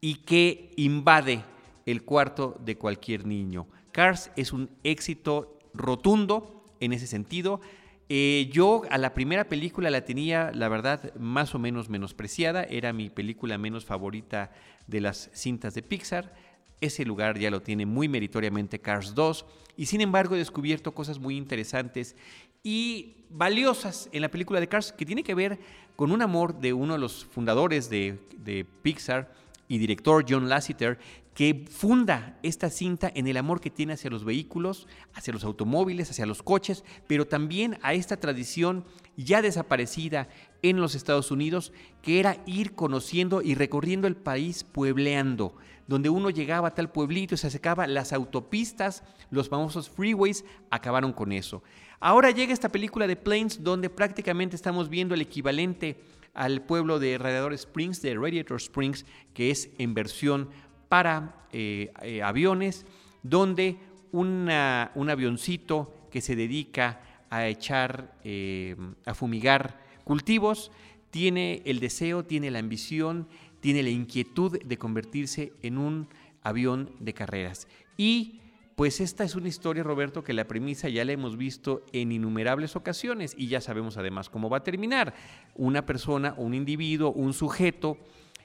y 0.00 0.16
que 0.16 0.72
invade 0.76 1.44
el 1.86 2.02
cuarto 2.02 2.56
de 2.64 2.76
cualquier 2.76 3.26
niño. 3.26 3.66
Cars 3.92 4.30
es 4.36 4.52
un 4.52 4.70
éxito 4.84 5.58
rotundo 5.74 6.64
en 6.80 6.92
ese 6.92 7.06
sentido. 7.06 7.60
Eh, 8.08 8.50
yo 8.52 8.82
a 8.90 8.98
la 8.98 9.14
primera 9.14 9.48
película 9.48 9.90
la 9.90 10.04
tenía, 10.04 10.50
la 10.54 10.68
verdad, 10.68 11.14
más 11.14 11.54
o 11.54 11.58
menos 11.58 11.88
menospreciada. 11.88 12.64
Era 12.64 12.92
mi 12.92 13.10
película 13.10 13.58
menos 13.58 13.84
favorita 13.84 14.52
de 14.86 15.00
las 15.00 15.30
cintas 15.32 15.74
de 15.74 15.82
Pixar. 15.82 16.34
Ese 16.80 17.04
lugar 17.04 17.38
ya 17.38 17.50
lo 17.50 17.62
tiene 17.62 17.86
muy 17.86 18.08
meritoriamente 18.08 18.80
Cars 18.80 19.14
2. 19.14 19.46
Y 19.76 19.86
sin 19.86 20.00
embargo 20.00 20.34
he 20.34 20.38
descubierto 20.38 20.92
cosas 20.92 21.18
muy 21.20 21.36
interesantes 21.36 22.16
y 22.62 23.14
valiosas 23.30 24.08
en 24.12 24.22
la 24.22 24.30
película 24.30 24.60
de 24.60 24.68
Cars 24.68 24.92
que 24.92 25.06
tiene 25.06 25.22
que 25.22 25.34
ver 25.34 25.58
con 25.96 26.12
un 26.12 26.22
amor 26.22 26.60
de 26.60 26.72
uno 26.72 26.94
de 26.94 26.98
los 26.98 27.24
fundadores 27.24 27.90
de, 27.90 28.18
de 28.38 28.64
Pixar 28.82 29.32
y 29.68 29.78
director 29.78 30.24
John 30.28 30.48
Lasseter, 30.48 30.98
que 31.34 31.64
funda 31.70 32.38
esta 32.42 32.68
cinta 32.68 33.10
en 33.14 33.26
el 33.26 33.36
amor 33.36 33.60
que 33.60 33.70
tiene 33.70 33.94
hacia 33.94 34.10
los 34.10 34.24
vehículos, 34.24 34.86
hacia 35.14 35.32
los 35.32 35.44
automóviles, 35.44 36.10
hacia 36.10 36.26
los 36.26 36.42
coches, 36.42 36.84
pero 37.06 37.26
también 37.26 37.78
a 37.82 37.94
esta 37.94 38.18
tradición 38.18 38.84
ya 39.16 39.40
desaparecida 39.40 40.28
en 40.62 40.80
los 40.80 40.94
Estados 40.94 41.30
Unidos, 41.30 41.72
que 42.02 42.20
era 42.20 42.42
ir 42.46 42.74
conociendo 42.74 43.42
y 43.42 43.54
recorriendo 43.54 44.06
el 44.06 44.16
país 44.16 44.64
puebleando, 44.64 45.56
donde 45.88 46.10
uno 46.10 46.30
llegaba 46.30 46.68
a 46.68 46.74
tal 46.74 46.90
pueblito 46.90 47.34
y 47.34 47.38
se 47.38 47.46
acercaba, 47.46 47.86
las 47.86 48.12
autopistas, 48.12 49.02
los 49.30 49.48
famosos 49.48 49.88
freeways, 49.88 50.44
acabaron 50.70 51.12
con 51.12 51.32
eso. 51.32 51.62
Ahora 51.98 52.30
llega 52.30 52.52
esta 52.52 52.70
película 52.70 53.06
de 53.06 53.16
Planes, 53.16 53.62
donde 53.62 53.88
prácticamente 53.88 54.56
estamos 54.56 54.88
viendo 54.88 55.14
el 55.14 55.20
equivalente 55.20 56.00
al 56.34 56.62
pueblo 56.62 56.98
de 56.98 57.18
Radiator 57.18 57.52
Springs, 57.52 58.02
de 58.02 58.14
Radiator 58.14 58.56
Springs, 58.56 59.04
que 59.34 59.50
es 59.50 59.70
en 59.78 59.94
versión 59.94 60.48
para 60.92 61.46
eh, 61.52 61.90
eh, 62.02 62.22
aviones, 62.22 62.84
donde 63.22 63.78
un 64.12 64.50
avioncito 64.50 65.90
que 66.10 66.20
se 66.20 66.36
dedica 66.36 67.00
a 67.30 67.46
echar, 67.48 68.18
eh, 68.24 68.76
a 69.06 69.14
fumigar 69.14 69.80
cultivos, 70.04 70.70
tiene 71.08 71.62
el 71.64 71.80
deseo, 71.80 72.26
tiene 72.26 72.50
la 72.50 72.58
ambición, 72.58 73.26
tiene 73.60 73.82
la 73.82 73.88
inquietud 73.88 74.62
de 74.62 74.76
convertirse 74.76 75.54
en 75.62 75.78
un 75.78 76.08
avión 76.42 76.90
de 77.00 77.14
carreras. 77.14 77.68
Y 77.96 78.40
pues 78.76 79.00
esta 79.00 79.24
es 79.24 79.34
una 79.34 79.48
historia, 79.48 79.82
Roberto, 79.82 80.22
que 80.22 80.34
la 80.34 80.46
premisa 80.46 80.90
ya 80.90 81.06
la 81.06 81.12
hemos 81.12 81.38
visto 81.38 81.86
en 81.94 82.12
innumerables 82.12 82.76
ocasiones 82.76 83.34
y 83.38 83.46
ya 83.46 83.62
sabemos 83.62 83.96
además 83.96 84.28
cómo 84.28 84.50
va 84.50 84.58
a 84.58 84.62
terminar. 84.62 85.14
Una 85.54 85.86
persona, 85.86 86.34
un 86.36 86.52
individuo, 86.52 87.12
un 87.12 87.32
sujeto, 87.32 87.96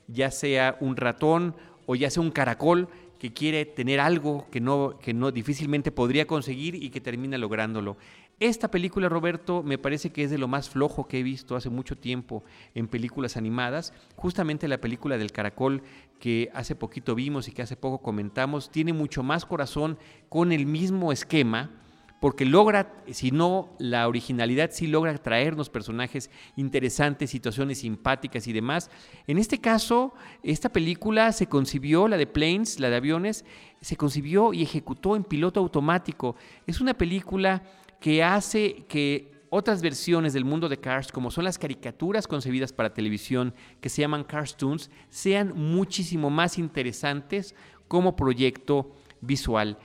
ya 0.07 0.31
sea 0.31 0.77
un 0.79 0.95
ratón 0.95 1.53
o 1.87 1.95
ya 1.95 2.11
sea 2.11 2.21
un 2.21 2.29
caracol 2.29 2.87
que 3.17 3.33
quiere 3.33 3.65
tener 3.65 3.99
algo 3.99 4.45
que 4.51 4.61
no, 4.61 4.99
que 4.99 5.15
no 5.15 5.31
difícilmente 5.31 5.91
podría 5.91 6.27
conseguir 6.27 6.75
y 6.75 6.91
que 6.91 7.01
termina 7.01 7.39
lográndolo. 7.39 7.97
Esta 8.39 8.69
película, 8.69 9.09
Roberto, 9.09 9.63
me 9.63 9.79
parece 9.79 10.11
que 10.11 10.23
es 10.23 10.29
de 10.29 10.37
lo 10.37 10.47
más 10.47 10.69
flojo 10.69 11.07
que 11.07 11.19
he 11.19 11.23
visto 11.23 11.55
hace 11.55 11.71
mucho 11.71 11.97
tiempo 11.97 12.43
en 12.75 12.87
películas 12.87 13.35
animadas. 13.35 13.93
Justamente 14.15 14.67
la 14.67 14.79
película 14.79 15.17
del 15.17 15.31
caracol 15.31 15.81
que 16.19 16.51
hace 16.53 16.75
poquito 16.75 17.15
vimos 17.15 17.47
y 17.47 17.51
que 17.51 17.63
hace 17.63 17.75
poco 17.75 17.99
comentamos, 17.99 18.69
tiene 18.69 18.93
mucho 18.93 19.23
más 19.23 19.45
corazón 19.45 19.97
con 20.29 20.51
el 20.51 20.67
mismo 20.67 21.11
esquema, 21.11 21.71
porque 22.19 22.45
logra, 22.45 22.93
si 23.11 23.31
no 23.31 23.69
la 23.77 24.07
originalidad, 24.07 24.71
sí 24.71 24.87
logra 24.87 25.17
traernos 25.17 25.69
personajes 25.69 26.31
interesantes, 26.55 27.29
situaciones 27.29 27.79
simpáticas 27.79 28.47
y 28.47 28.53
demás. 28.53 28.89
En 29.27 29.37
este 29.37 29.59
caso, 29.59 30.13
esta 30.41 30.69
película 30.69 31.31
se 31.31 31.47
concibió, 31.47 32.07
la 32.07 32.17
de 32.17 32.27
Planes, 32.27 32.79
la 32.79 32.89
de 32.89 32.95
aviones, 32.95 33.45
se 33.81 33.97
concibió 33.97 34.53
y 34.53 34.63
ejecutó 34.63 35.15
en 35.15 35.23
piloto 35.23 35.59
automático. 35.59 36.35
Es 36.65 36.81
una 36.81 36.95
película 36.95 37.61
que 37.99 38.23
hace 38.23 38.85
que 38.87 39.37
otras 39.49 39.81
versiones 39.81 40.33
del 40.33 40.43
mundo 40.43 40.67
de 40.69 40.79
Cars, 40.79 41.11
como 41.11 41.31
son 41.31 41.45
las 41.45 41.57
caricaturas 41.57 42.27
concebidas 42.27 42.73
para 42.73 42.93
televisión 42.93 43.53
que 43.79 43.89
se 43.89 44.01
llaman 44.01 44.23
Cartoons, 44.23 44.89
sean 45.09 45.53
muchísimo 45.55 46.29
más 46.29 46.57
interesantes 46.57 47.55
como 47.87 48.15
proyecto 48.15 48.91
visual. 49.21 49.77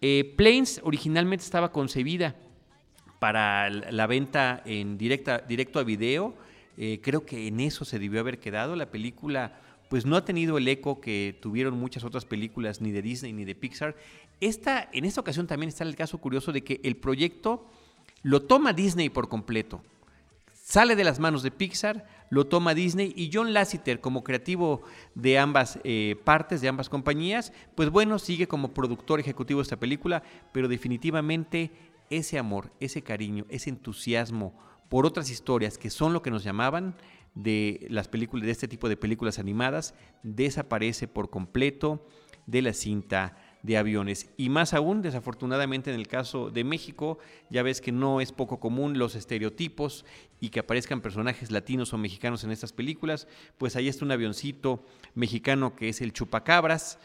Eh, 0.00 0.34
Planes 0.36 0.80
originalmente 0.84 1.44
estaba 1.44 1.72
concebida 1.72 2.36
para 3.18 3.68
la 3.68 4.06
venta 4.06 4.62
en 4.64 4.96
directa, 4.96 5.38
directo 5.38 5.78
a 5.78 5.84
video. 5.84 6.34
Eh, 6.76 7.00
creo 7.02 7.26
que 7.26 7.48
en 7.48 7.60
eso 7.60 7.84
se 7.84 7.98
debió 7.98 8.20
haber 8.20 8.38
quedado. 8.38 8.76
La 8.76 8.90
película 8.90 9.60
pues 9.88 10.06
no 10.06 10.16
ha 10.16 10.24
tenido 10.24 10.56
el 10.56 10.68
eco 10.68 11.00
que 11.00 11.36
tuvieron 11.42 11.78
muchas 11.78 12.04
otras 12.04 12.24
películas 12.24 12.80
ni 12.80 12.92
de 12.92 13.02
Disney 13.02 13.32
ni 13.32 13.44
de 13.44 13.56
Pixar 13.56 13.96
esta, 14.40 14.88
en 14.92 15.04
esta 15.04 15.20
ocasión 15.20 15.46
también 15.46 15.68
está 15.68 15.84
el 15.84 15.94
caso 15.94 16.18
curioso 16.18 16.52
de 16.52 16.64
que 16.64 16.80
el 16.82 16.96
proyecto 16.96 17.66
lo 18.22 18.42
toma 18.42 18.72
Disney 18.72 19.10
por 19.10 19.28
completo. 19.28 19.82
Sale 20.54 20.96
de 20.96 21.04
las 21.04 21.18
manos 21.18 21.42
de 21.42 21.50
Pixar, 21.50 22.06
lo 22.30 22.46
toma 22.46 22.74
Disney 22.74 23.12
y 23.14 23.30
John 23.32 23.52
Lasseter 23.52 24.00
como 24.00 24.24
creativo 24.24 24.82
de 25.14 25.38
ambas 25.38 25.78
eh, 25.84 26.16
partes, 26.24 26.60
de 26.60 26.68
ambas 26.68 26.88
compañías, 26.88 27.52
pues 27.74 27.90
bueno, 27.90 28.18
sigue 28.18 28.46
como 28.48 28.72
productor 28.72 29.20
ejecutivo 29.20 29.60
de 29.60 29.64
esta 29.64 29.78
película, 29.78 30.22
pero 30.52 30.68
definitivamente 30.68 31.72
ese 32.08 32.38
amor, 32.38 32.72
ese 32.80 33.02
cariño, 33.02 33.44
ese 33.50 33.70
entusiasmo 33.70 34.54
por 34.88 35.06
otras 35.06 35.30
historias 35.30 35.76
que 35.76 35.90
son 35.90 36.12
lo 36.12 36.22
que 36.22 36.30
nos 36.30 36.44
llamaban 36.44 36.96
de 37.34 37.86
las 37.90 38.08
películas, 38.08 38.46
de 38.46 38.52
este 38.52 38.68
tipo 38.68 38.88
de 38.88 38.96
películas 38.96 39.38
animadas, 39.38 39.94
desaparece 40.22 41.06
por 41.08 41.30
completo 41.30 42.06
de 42.46 42.62
la 42.62 42.72
cinta 42.72 43.36
de 43.62 43.76
aviones. 43.76 44.30
Y 44.36 44.48
más 44.48 44.74
aún, 44.74 45.02
desafortunadamente, 45.02 45.92
en 45.92 45.98
el 45.98 46.08
caso 46.08 46.50
de 46.50 46.64
México, 46.64 47.18
ya 47.50 47.62
ves 47.62 47.80
que 47.80 47.92
no 47.92 48.20
es 48.20 48.32
poco 48.32 48.60
común 48.60 48.98
los 48.98 49.14
estereotipos 49.14 50.04
y 50.40 50.48
que 50.48 50.60
aparezcan 50.60 51.00
personajes 51.00 51.50
latinos 51.50 51.92
o 51.92 51.98
mexicanos 51.98 52.44
en 52.44 52.50
estas 52.50 52.72
películas. 52.72 53.28
Pues 53.58 53.76
ahí 53.76 53.88
está 53.88 54.04
un 54.04 54.12
avioncito 54.12 54.84
mexicano 55.14 55.76
que 55.76 55.88
es 55.88 56.00
el 56.00 56.12
Chupacabras. 56.12 56.98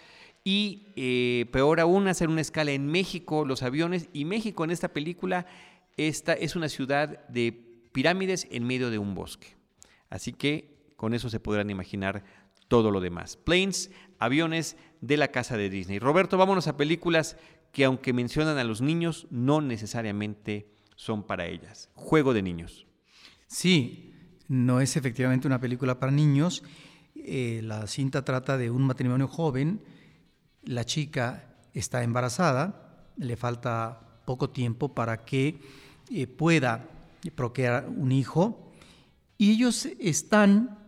Y 0.44 0.88
eh, 0.96 1.48
peor 1.52 1.80
aún, 1.80 2.08
hacer 2.08 2.30
una 2.30 2.42
escala 2.42 2.72
en 2.72 2.88
México, 2.88 3.46
los 3.46 3.64
aviones. 3.64 4.10
Y 4.14 4.26
México 4.26 4.64
en 4.64 4.72
esta 4.72 4.90
película 4.90 5.48
esta 5.98 6.34
es 6.34 6.56
una 6.56 6.70
ciudad 6.70 7.26
de 7.30 7.54
pirámides 7.92 8.48
en 8.52 8.66
medio 8.66 8.90
de 8.90 9.00
un 9.00 9.16
bosque. 9.16 9.56
Así 10.10 10.34
que 10.34 10.76
con 10.98 11.14
eso 11.14 11.30
se 11.30 11.40
podrán 11.40 11.70
imaginar 11.70 12.24
todo 12.68 12.92
lo 12.92 13.00
demás. 13.00 13.38
Planes, 13.38 13.92
aviones 14.20 14.76
de 15.08 15.18
la 15.18 15.30
casa 15.30 15.58
de 15.58 15.70
Disney. 15.70 16.00
Roberto, 16.00 16.38
vámonos 16.38 16.68
a 16.68 16.78
películas 16.78 17.38
que 17.72 17.86
aunque 17.86 18.14
mencionan 18.14 18.58
a 18.58 18.64
los 18.64 18.82
niños, 18.82 19.28
no 19.30 19.62
necesariamente 19.62 20.72
son 20.96 21.24
para 21.24 21.46
ellas. 21.46 21.90
Juego 21.94 22.34
de 22.34 22.42
niños. 22.42 22.88
Sí, 23.48 24.14
no 24.48 24.82
es 24.82 24.96
efectivamente 24.96 25.48
una 25.48 25.60
película 25.60 26.00
para 26.00 26.12
niños. 26.12 26.64
Eh, 27.16 27.62
la 27.64 27.88
cinta 27.88 28.24
trata 28.24 28.58
de 28.58 28.72
un 28.72 28.84
matrimonio 28.84 29.28
joven. 29.28 29.82
La 30.64 30.86
chica 30.86 31.56
está 31.74 32.04
embarazada, 32.04 33.12
le 33.18 33.36
falta 33.36 34.22
poco 34.26 34.50
tiempo 34.50 34.94
para 34.96 35.26
que 35.26 35.60
eh, 36.10 36.28
pueda 36.28 36.88
procrear 37.36 37.88
un 37.90 38.12
hijo. 38.12 38.72
Y 39.38 39.52
ellos 39.52 39.88
están 40.00 40.80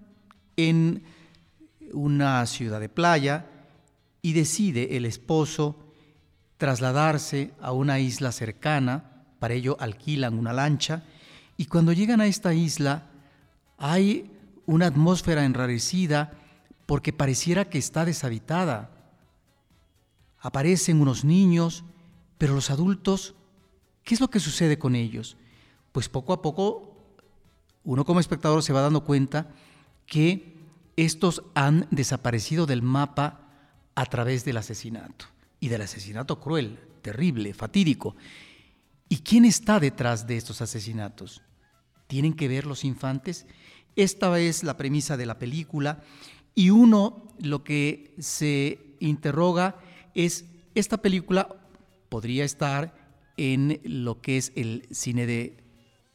en 0.55 1.03
una 1.91 2.45
ciudad 2.45 2.79
de 2.79 2.89
playa 2.89 3.56
y 4.21 4.33
decide 4.33 4.97
el 4.97 5.05
esposo 5.05 5.75
trasladarse 6.57 7.53
a 7.61 7.71
una 7.71 7.99
isla 7.99 8.31
cercana, 8.31 9.25
para 9.39 9.53
ello 9.53 9.77
alquilan 9.79 10.37
una 10.37 10.53
lancha, 10.53 11.03
y 11.57 11.65
cuando 11.65 11.93
llegan 11.93 12.21
a 12.21 12.27
esta 12.27 12.53
isla 12.53 13.03
hay 13.77 14.31
una 14.65 14.87
atmósfera 14.87 15.45
enrarecida 15.45 16.33
porque 16.85 17.13
pareciera 17.13 17.69
que 17.69 17.77
está 17.77 18.05
deshabitada. 18.05 18.91
Aparecen 20.39 21.01
unos 21.01 21.23
niños, 21.23 21.83
pero 22.37 22.55
los 22.55 22.69
adultos, 22.69 23.35
¿qué 24.03 24.13
es 24.15 24.21
lo 24.21 24.29
que 24.29 24.39
sucede 24.39 24.77
con 24.79 24.95
ellos? 24.95 25.37
Pues 25.91 26.09
poco 26.09 26.33
a 26.33 26.41
poco 26.41 26.95
uno 27.83 28.05
como 28.05 28.19
espectador 28.19 28.63
se 28.63 28.73
va 28.73 28.81
dando 28.81 29.03
cuenta 29.03 29.47
que 30.05 30.57
estos 30.95 31.43
han 31.55 31.87
desaparecido 31.91 32.65
del 32.65 32.81
mapa 32.81 33.46
a 33.97 34.05
través 34.05 34.45
del 34.45 34.57
asesinato, 34.57 35.25
y 35.59 35.69
del 35.69 35.81
asesinato 35.81 36.39
cruel, 36.39 36.79
terrible, 37.01 37.55
fatídico. 37.55 38.15
¿Y 39.09 39.17
quién 39.17 39.43
está 39.43 39.79
detrás 39.79 40.27
de 40.27 40.37
estos 40.37 40.61
asesinatos? 40.61 41.41
¿Tienen 42.05 42.35
que 42.35 42.47
ver 42.47 42.67
los 42.67 42.83
infantes? 42.83 43.47
Esta 43.95 44.39
es 44.39 44.63
la 44.63 44.77
premisa 44.77 45.17
de 45.17 45.25
la 45.25 45.39
película 45.39 46.03
y 46.53 46.69
uno 46.69 47.33
lo 47.39 47.63
que 47.63 48.13
se 48.19 48.95
interroga 48.99 49.79
es, 50.13 50.45
esta 50.75 50.97
película 50.97 51.47
podría 52.07 52.45
estar 52.45 52.93
en 53.35 53.81
lo 53.83 54.21
que 54.21 54.37
es 54.37 54.51
el 54.55 54.87
cine 54.91 55.25
de 55.25 55.57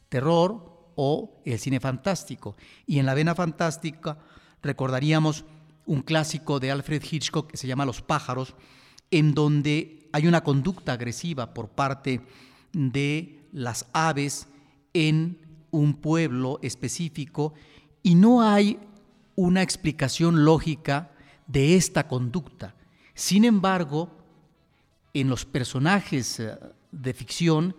terror 0.07 0.93
o 0.95 1.41
el 1.43 1.59
cine 1.59 1.81
fantástico. 1.81 2.55
Y 2.87 2.99
en 2.99 3.05
la 3.05 3.13
vena 3.13 3.35
fantástica 3.35 4.19
recordaríamos 4.61 5.43
un 5.85 6.01
clásico 6.01 6.59
de 6.59 6.71
Alfred 6.71 7.03
Hitchcock 7.09 7.51
que 7.51 7.57
se 7.57 7.67
llama 7.67 7.85
Los 7.85 8.01
pájaros, 8.01 8.55
en 9.11 9.33
donde 9.33 10.07
hay 10.11 10.27
una 10.27 10.43
conducta 10.43 10.93
agresiva 10.93 11.53
por 11.53 11.69
parte 11.69 12.21
de 12.71 13.39
las 13.51 13.87
aves 13.93 14.47
en 14.93 15.39
un 15.71 15.95
pueblo 15.95 16.59
específico 16.61 17.53
y 18.01 18.15
no 18.15 18.41
hay 18.41 18.79
una 19.35 19.61
explicación 19.61 20.45
lógica 20.45 21.11
de 21.47 21.75
esta 21.75 22.07
conducta. 22.07 22.75
Sin 23.15 23.45
embargo, 23.45 24.09
en 25.13 25.29
los 25.29 25.45
personajes 25.45 26.39
eh, 26.39 26.57
de 26.91 27.13
ficción 27.13 27.75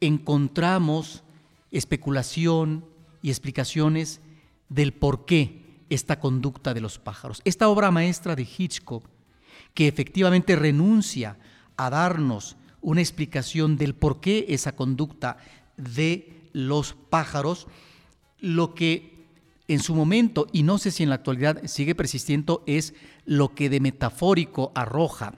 encontramos 0.00 1.22
especulación 1.70 2.84
y 3.22 3.30
explicaciones 3.30 4.20
del 4.68 4.92
por 4.92 5.24
qué 5.24 5.69
esta 5.90 6.18
conducta 6.18 6.72
de 6.72 6.80
los 6.80 6.98
pájaros. 6.98 7.42
Esta 7.44 7.68
obra 7.68 7.90
maestra 7.90 8.34
de 8.36 8.48
Hitchcock, 8.56 9.04
que 9.74 9.88
efectivamente 9.88 10.56
renuncia 10.56 11.36
a 11.76 11.90
darnos 11.90 12.56
una 12.80 13.00
explicación 13.00 13.76
del 13.76 13.94
por 13.94 14.20
qué 14.20 14.46
esa 14.48 14.74
conducta 14.74 15.36
de 15.76 16.48
los 16.52 16.94
pájaros, 16.94 17.66
lo 18.38 18.74
que 18.74 19.20
en 19.68 19.80
su 19.80 19.94
momento, 19.94 20.46
y 20.52 20.62
no 20.62 20.78
sé 20.78 20.90
si 20.90 21.02
en 21.02 21.10
la 21.10 21.16
actualidad 21.16 21.62
sigue 21.66 21.94
persistiendo, 21.94 22.62
es 22.66 22.94
lo 23.24 23.54
que 23.54 23.68
de 23.68 23.80
metafórico 23.80 24.72
arroja 24.74 25.34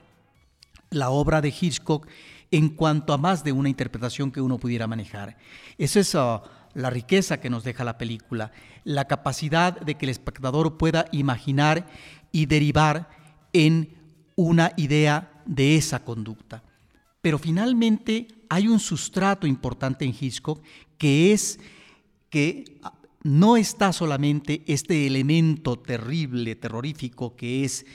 la 0.89 1.09
obra 1.09 1.41
de 1.41 1.49
Hitchcock 1.49 2.07
en 2.51 2.69
cuanto 2.69 3.13
a 3.13 3.17
más 3.17 3.43
de 3.43 3.51
una 3.51 3.69
interpretación 3.69 4.31
que 4.31 4.41
uno 4.41 4.57
pudiera 4.57 4.87
manejar. 4.87 5.37
Esa 5.77 5.99
es 5.99 6.15
ah, 6.15 6.43
la 6.73 6.89
riqueza 6.89 7.39
que 7.39 7.49
nos 7.49 7.63
deja 7.63 7.83
la 7.83 7.97
película, 7.97 8.51
la 8.83 9.05
capacidad 9.05 9.79
de 9.79 9.95
que 9.95 10.05
el 10.05 10.09
espectador 10.09 10.77
pueda 10.77 11.05
imaginar 11.11 11.87
y 12.31 12.45
derivar 12.47 13.09
en 13.53 13.95
una 14.35 14.71
idea 14.77 15.41
de 15.45 15.75
esa 15.75 16.03
conducta. 16.03 16.63
Pero 17.21 17.37
finalmente 17.37 18.27
hay 18.49 18.67
un 18.67 18.79
sustrato 18.79 19.47
importante 19.47 20.05
en 20.05 20.15
Hitchcock 20.19 20.61
que 20.97 21.31
es 21.31 21.59
que 22.29 22.79
no 23.23 23.55
está 23.55 23.93
solamente 23.93 24.63
este 24.67 25.07
elemento 25.07 25.77
terrible, 25.77 26.55
terrorífico, 26.55 27.35
que 27.35 27.63
es 27.63 27.85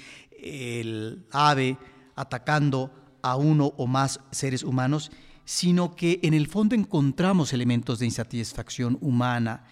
el 0.41 1.27
ave 1.31 1.77
atacando 2.15 2.93
a 3.23 3.37
uno 3.37 3.75
o 3.77 3.87
más 3.87 4.21
seres 4.31 4.63
humanos, 4.63 5.11
sino 5.49 5.97
que 5.97 6.21
en 6.25 6.35
el 6.35 6.47
fondo 6.47 6.75
encontramos 6.75 7.55
elementos 7.55 7.99
de 7.99 8.05
insatisfacción 8.05 8.99
humana, 9.01 9.65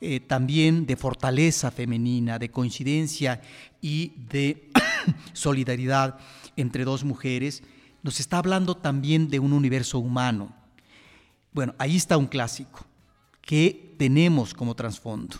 eh, 0.00 0.20
también 0.20 0.86
de 0.86 0.94
fortaleza 0.94 1.72
femenina, 1.72 2.38
de 2.38 2.52
coincidencia 2.52 3.42
y 3.82 4.12
de 4.30 4.70
solidaridad 5.32 6.16
entre 6.54 6.84
dos 6.84 7.02
mujeres. 7.02 7.64
Nos 8.04 8.20
está 8.20 8.38
hablando 8.38 8.76
también 8.76 9.26
de 9.26 9.40
un 9.40 9.52
universo 9.52 9.98
humano. 9.98 10.54
Bueno, 11.52 11.74
ahí 11.78 11.96
está 11.96 12.16
un 12.16 12.28
clásico 12.28 12.86
que 13.40 13.96
tenemos 13.98 14.54
como 14.54 14.76
trasfondo. 14.76 15.38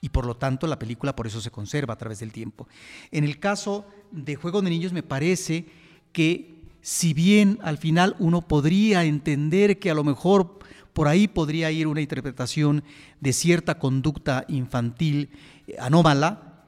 Y 0.00 0.10
por 0.10 0.24
lo 0.24 0.36
tanto 0.36 0.68
la 0.68 0.78
película 0.78 1.16
por 1.16 1.26
eso 1.26 1.40
se 1.40 1.50
conserva 1.50 1.94
a 1.94 1.98
través 1.98 2.20
del 2.20 2.30
tiempo. 2.30 2.68
En 3.10 3.24
el 3.24 3.40
caso 3.40 3.88
de 4.12 4.36
Juego 4.36 4.62
de 4.62 4.70
Niños 4.70 4.92
me 4.92 5.02
parece 5.02 5.66
que 6.12 6.55
si 6.86 7.14
bien 7.14 7.58
al 7.62 7.78
final 7.78 8.14
uno 8.20 8.42
podría 8.42 9.02
entender 9.02 9.80
que 9.80 9.90
a 9.90 9.94
lo 9.94 10.04
mejor 10.04 10.60
por 10.92 11.08
ahí 11.08 11.26
podría 11.26 11.72
ir 11.72 11.88
una 11.88 12.00
interpretación 12.00 12.84
de 13.20 13.32
cierta 13.32 13.80
conducta 13.80 14.44
infantil 14.46 15.30
eh, 15.66 15.74
anómala, 15.80 16.62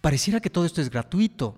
pareciera 0.00 0.40
que 0.40 0.48
todo 0.48 0.64
esto 0.64 0.80
es 0.80 0.88
gratuito, 0.88 1.54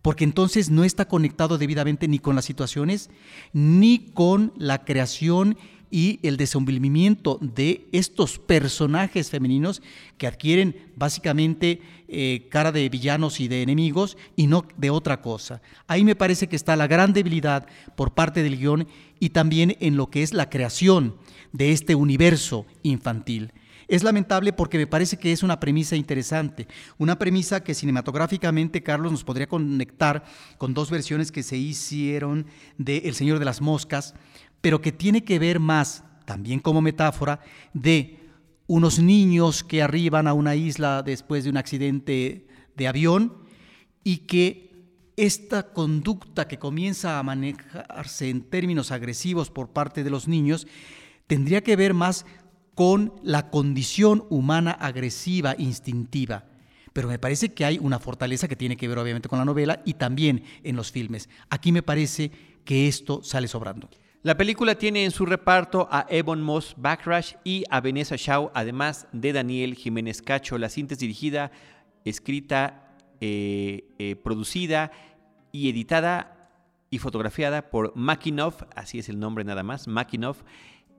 porque 0.00 0.24
entonces 0.24 0.70
no 0.70 0.84
está 0.84 1.06
conectado 1.06 1.58
debidamente 1.58 2.08
ni 2.08 2.18
con 2.18 2.34
las 2.34 2.46
situaciones, 2.46 3.10
ni 3.52 3.98
con 4.14 4.54
la 4.56 4.86
creación 4.86 5.58
y 5.92 6.18
el 6.22 6.38
desenvolvimiento 6.38 7.38
de 7.40 7.86
estos 7.92 8.38
personajes 8.38 9.30
femeninos 9.30 9.82
que 10.16 10.26
adquieren 10.26 10.74
básicamente 10.96 11.82
eh, 12.08 12.48
cara 12.50 12.72
de 12.72 12.88
villanos 12.88 13.38
y 13.40 13.46
de 13.46 13.62
enemigos 13.62 14.16
y 14.34 14.46
no 14.46 14.64
de 14.78 14.90
otra 14.90 15.20
cosa. 15.20 15.60
Ahí 15.86 16.02
me 16.02 16.16
parece 16.16 16.48
que 16.48 16.56
está 16.56 16.74
la 16.74 16.86
gran 16.86 17.12
debilidad 17.12 17.66
por 17.94 18.14
parte 18.14 18.42
del 18.42 18.58
guion 18.58 18.88
y 19.20 19.30
también 19.30 19.76
en 19.80 19.96
lo 19.96 20.08
que 20.08 20.22
es 20.22 20.32
la 20.32 20.48
creación 20.48 21.14
de 21.52 21.72
este 21.72 21.94
universo 21.94 22.66
infantil. 22.82 23.52
Es 23.86 24.02
lamentable 24.02 24.54
porque 24.54 24.78
me 24.78 24.86
parece 24.86 25.18
que 25.18 25.32
es 25.32 25.42
una 25.42 25.60
premisa 25.60 25.96
interesante, 25.96 26.66
una 26.96 27.18
premisa 27.18 27.62
que 27.62 27.74
cinematográficamente 27.74 28.82
Carlos 28.82 29.12
nos 29.12 29.24
podría 29.24 29.46
conectar 29.46 30.24
con 30.56 30.72
dos 30.72 30.90
versiones 30.90 31.30
que 31.30 31.42
se 31.42 31.58
hicieron 31.58 32.46
de 32.78 32.98
El 33.04 33.14
Señor 33.14 33.38
de 33.38 33.44
las 33.44 33.60
Moscas, 33.60 34.14
pero 34.62 34.80
que 34.80 34.92
tiene 34.92 35.24
que 35.24 35.38
ver 35.38 35.60
más, 35.60 36.04
también 36.24 36.60
como 36.60 36.80
metáfora, 36.80 37.40
de 37.74 38.18
unos 38.66 38.98
niños 38.98 39.62
que 39.62 39.82
arriban 39.82 40.26
a 40.26 40.32
una 40.32 40.54
isla 40.54 41.02
después 41.02 41.44
de 41.44 41.50
un 41.50 41.58
accidente 41.58 42.46
de 42.74 42.88
avión 42.88 43.34
y 44.02 44.18
que 44.18 44.72
esta 45.16 45.72
conducta 45.74 46.48
que 46.48 46.58
comienza 46.58 47.18
a 47.18 47.22
manejarse 47.22 48.30
en 48.30 48.42
términos 48.42 48.90
agresivos 48.90 49.50
por 49.50 49.68
parte 49.70 50.04
de 50.04 50.10
los 50.10 50.26
niños 50.26 50.66
tendría 51.26 51.62
que 51.62 51.76
ver 51.76 51.92
más 51.92 52.24
con 52.74 53.12
la 53.22 53.50
condición 53.50 54.24
humana 54.30 54.70
agresiva, 54.70 55.54
instintiva. 55.58 56.46
Pero 56.92 57.08
me 57.08 57.18
parece 57.18 57.52
que 57.52 57.64
hay 57.64 57.78
una 57.78 57.98
fortaleza 57.98 58.48
que 58.48 58.56
tiene 58.56 58.76
que 58.76 58.88
ver 58.88 58.98
obviamente 58.98 59.28
con 59.28 59.38
la 59.38 59.44
novela 59.44 59.82
y 59.84 59.94
también 59.94 60.44
en 60.62 60.76
los 60.76 60.92
filmes. 60.92 61.28
Aquí 61.50 61.72
me 61.72 61.82
parece 61.82 62.30
que 62.64 62.88
esto 62.88 63.22
sale 63.22 63.48
sobrando. 63.48 63.90
La 64.24 64.36
película 64.36 64.76
tiene 64.76 65.04
en 65.04 65.10
su 65.10 65.26
reparto 65.26 65.88
a 65.90 66.06
Ebon 66.08 66.42
Moss 66.42 66.74
Backrash 66.76 67.34
y 67.42 67.64
a 67.70 67.80
Vanessa 67.80 68.14
Shaw, 68.16 68.52
además 68.54 69.08
de 69.10 69.32
Daniel 69.32 69.74
Jiménez 69.74 70.22
Cacho. 70.22 70.58
La 70.58 70.68
cinta 70.68 70.94
es 70.94 71.00
dirigida, 71.00 71.50
escrita, 72.04 72.94
eh, 73.20 73.88
eh, 73.98 74.14
producida 74.14 74.92
y 75.50 75.68
editada 75.68 76.52
y 76.88 76.98
fotografiada 76.98 77.68
por 77.68 77.96
Makinov, 77.96 78.68
así 78.76 79.00
es 79.00 79.08
el 79.08 79.18
nombre 79.18 79.42
nada 79.42 79.64
más, 79.64 79.88
Makinov, 79.88 80.36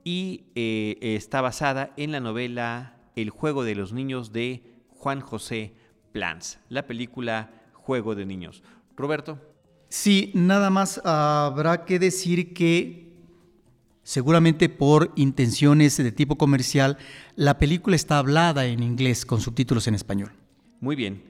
y 0.04 0.44
eh, 0.54 0.98
está 1.00 1.40
basada 1.40 1.94
en 1.96 2.12
la 2.12 2.20
novela 2.20 2.98
El 3.16 3.30
juego 3.30 3.64
de 3.64 3.74
los 3.74 3.94
niños 3.94 4.32
de 4.32 4.64
Juan 4.90 5.22
José 5.22 5.72
Plans, 6.12 6.60
la 6.68 6.86
película 6.86 7.52
Juego 7.72 8.14
de 8.14 8.26
Niños. 8.26 8.62
Roberto. 8.96 9.38
Sí, 9.88 10.30
nada 10.34 10.68
más 10.68 11.00
habrá 11.06 11.86
que 11.86 11.98
decir 11.98 12.52
que 12.52 13.03
Seguramente 14.04 14.68
por 14.68 15.12
intenciones 15.16 15.96
de 15.96 16.12
tipo 16.12 16.36
comercial, 16.36 16.98
la 17.36 17.58
película 17.58 17.96
está 17.96 18.18
hablada 18.18 18.66
en 18.66 18.82
inglés 18.82 19.24
con 19.24 19.40
subtítulos 19.40 19.88
en 19.88 19.94
español. 19.94 20.32
Muy 20.80 20.94
bien. 20.94 21.22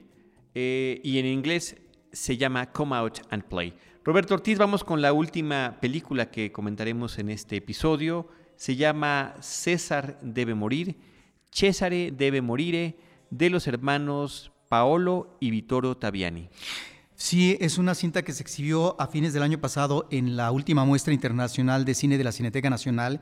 Eh, 0.53 0.99
y 1.01 1.17
en 1.17 1.25
inglés 1.25 1.77
se 2.11 2.35
llama 2.35 2.71
Come 2.71 2.95
Out 2.97 3.21
and 3.29 3.43
Play. 3.45 3.73
Roberto 4.03 4.33
Ortiz, 4.33 4.57
vamos 4.57 4.83
con 4.83 5.01
la 5.01 5.13
última 5.13 5.77
película 5.79 6.29
que 6.29 6.51
comentaremos 6.51 7.17
en 7.17 7.29
este 7.29 7.55
episodio. 7.55 8.27
Se 8.57 8.75
llama 8.75 9.35
César 9.39 10.19
debe 10.21 10.53
morir, 10.53 10.97
Cesare 11.51 12.11
debe 12.11 12.41
morire, 12.41 12.97
de 13.29 13.49
los 13.49 13.67
hermanos 13.67 14.51
Paolo 14.67 15.37
y 15.39 15.49
Vittorio 15.49 15.95
Taviani. 15.95 16.49
Sí, 17.17 17.57
es 17.61 17.77
una 17.77 17.95
cinta 17.95 18.23
que 18.23 18.33
se 18.33 18.43
exhibió 18.43 18.99
a 18.99 19.07
fines 19.07 19.31
del 19.31 19.43
año 19.43 19.57
pasado 19.59 20.05
en 20.11 20.35
la 20.35 20.51
última 20.51 20.83
muestra 20.83 21.13
internacional 21.13 21.85
de 21.85 21.93
cine 21.93 22.17
de 22.17 22.25
la 22.25 22.33
Cineteca 22.33 22.69
Nacional. 22.69 23.21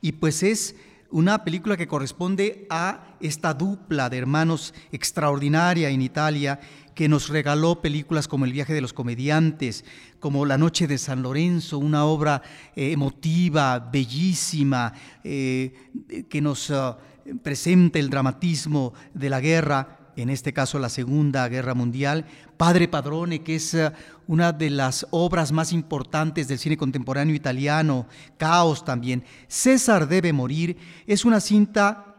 Y 0.00 0.12
pues 0.12 0.44
es 0.44 0.76
una 1.10 1.42
película 1.42 1.76
que 1.76 1.88
corresponde 1.88 2.66
a 2.70 3.16
esta 3.20 3.52
dupla 3.52 4.08
de 4.08 4.18
hermanos 4.18 4.74
extraordinaria 4.92 5.90
en 5.90 6.02
Italia 6.02 6.60
que 6.94 7.08
nos 7.08 7.30
regaló 7.30 7.82
películas 7.82 8.28
como 8.28 8.44
El 8.44 8.52
viaje 8.52 8.74
de 8.74 8.80
los 8.80 8.92
comediantes, 8.92 9.84
como 10.20 10.46
La 10.46 10.56
noche 10.56 10.86
de 10.86 10.98
San 10.98 11.22
Lorenzo, 11.22 11.78
una 11.78 12.04
obra 12.04 12.42
eh, 12.76 12.92
emotiva, 12.92 13.80
bellísima, 13.80 14.92
eh, 15.24 16.26
que 16.28 16.40
nos 16.40 16.70
ah, 16.70 16.96
presenta 17.42 17.98
el 17.98 18.08
dramatismo 18.08 18.92
de 19.14 19.30
la 19.30 19.40
guerra 19.40 19.98
en 20.16 20.30
este 20.30 20.52
caso 20.52 20.78
la 20.78 20.88
Segunda 20.88 21.48
Guerra 21.48 21.74
Mundial, 21.74 22.26
Padre 22.62 22.86
Padrone, 22.86 23.42
que 23.42 23.56
es 23.56 23.74
eh, 23.74 23.90
una 24.28 24.52
de 24.52 24.70
las 24.70 25.04
obras 25.10 25.50
más 25.50 25.72
importantes 25.72 26.46
del 26.46 26.60
cine 26.60 26.76
contemporáneo 26.76 27.34
italiano, 27.34 28.06
Caos 28.36 28.84
también, 28.84 29.24
César 29.48 30.06
debe 30.06 30.32
morir, 30.32 30.76
es 31.08 31.24
una 31.24 31.40
cinta 31.40 32.14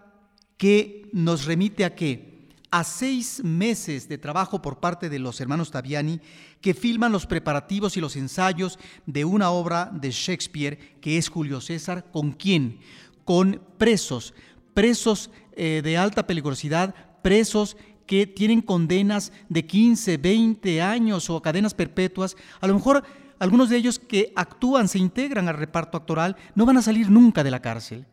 que 0.57 1.09
nos 1.13 1.45
remite 1.45 1.85
a 1.85 1.95
que 1.95 2.49
a 2.71 2.83
seis 2.83 3.41
meses 3.41 4.09
de 4.09 4.17
trabajo 4.17 4.61
por 4.61 4.81
parte 4.81 5.07
de 5.07 5.17
los 5.17 5.39
hermanos 5.39 5.71
Taviani, 5.71 6.19
que 6.59 6.73
filman 6.73 7.13
los 7.13 7.25
preparativos 7.25 7.95
y 7.95 8.01
los 8.01 8.17
ensayos 8.17 8.79
de 9.05 9.23
una 9.23 9.49
obra 9.49 9.91
de 9.93 10.11
Shakespeare 10.11 10.99
que 10.99 11.17
es 11.17 11.29
Julio 11.29 11.61
César, 11.61 12.11
¿con 12.11 12.33
quién? 12.33 12.79
Con 13.23 13.61
presos, 13.77 14.33
presos 14.73 15.29
eh, 15.53 15.79
de 15.81 15.97
alta 15.97 16.27
peligrosidad, 16.27 16.93
presos 17.21 17.77
que 18.05 18.27
tienen 18.27 18.61
condenas 18.61 19.31
de 19.49 19.65
15, 19.65 20.17
20 20.17 20.81
años 20.81 21.29
o 21.29 21.41
cadenas 21.41 21.73
perpetuas, 21.73 22.35
a 22.61 22.67
lo 22.67 22.73
mejor 22.73 23.03
algunos 23.39 23.69
de 23.69 23.77
ellos 23.77 23.99
que 23.99 24.31
actúan, 24.35 24.87
se 24.87 24.99
integran 24.99 25.47
al 25.47 25.57
reparto 25.57 25.97
actoral, 25.97 26.35
no 26.55 26.65
van 26.65 26.77
a 26.77 26.81
salir 26.81 27.09
nunca 27.09 27.43
de 27.43 27.51
la 27.51 27.61
cárcel. 27.61 28.05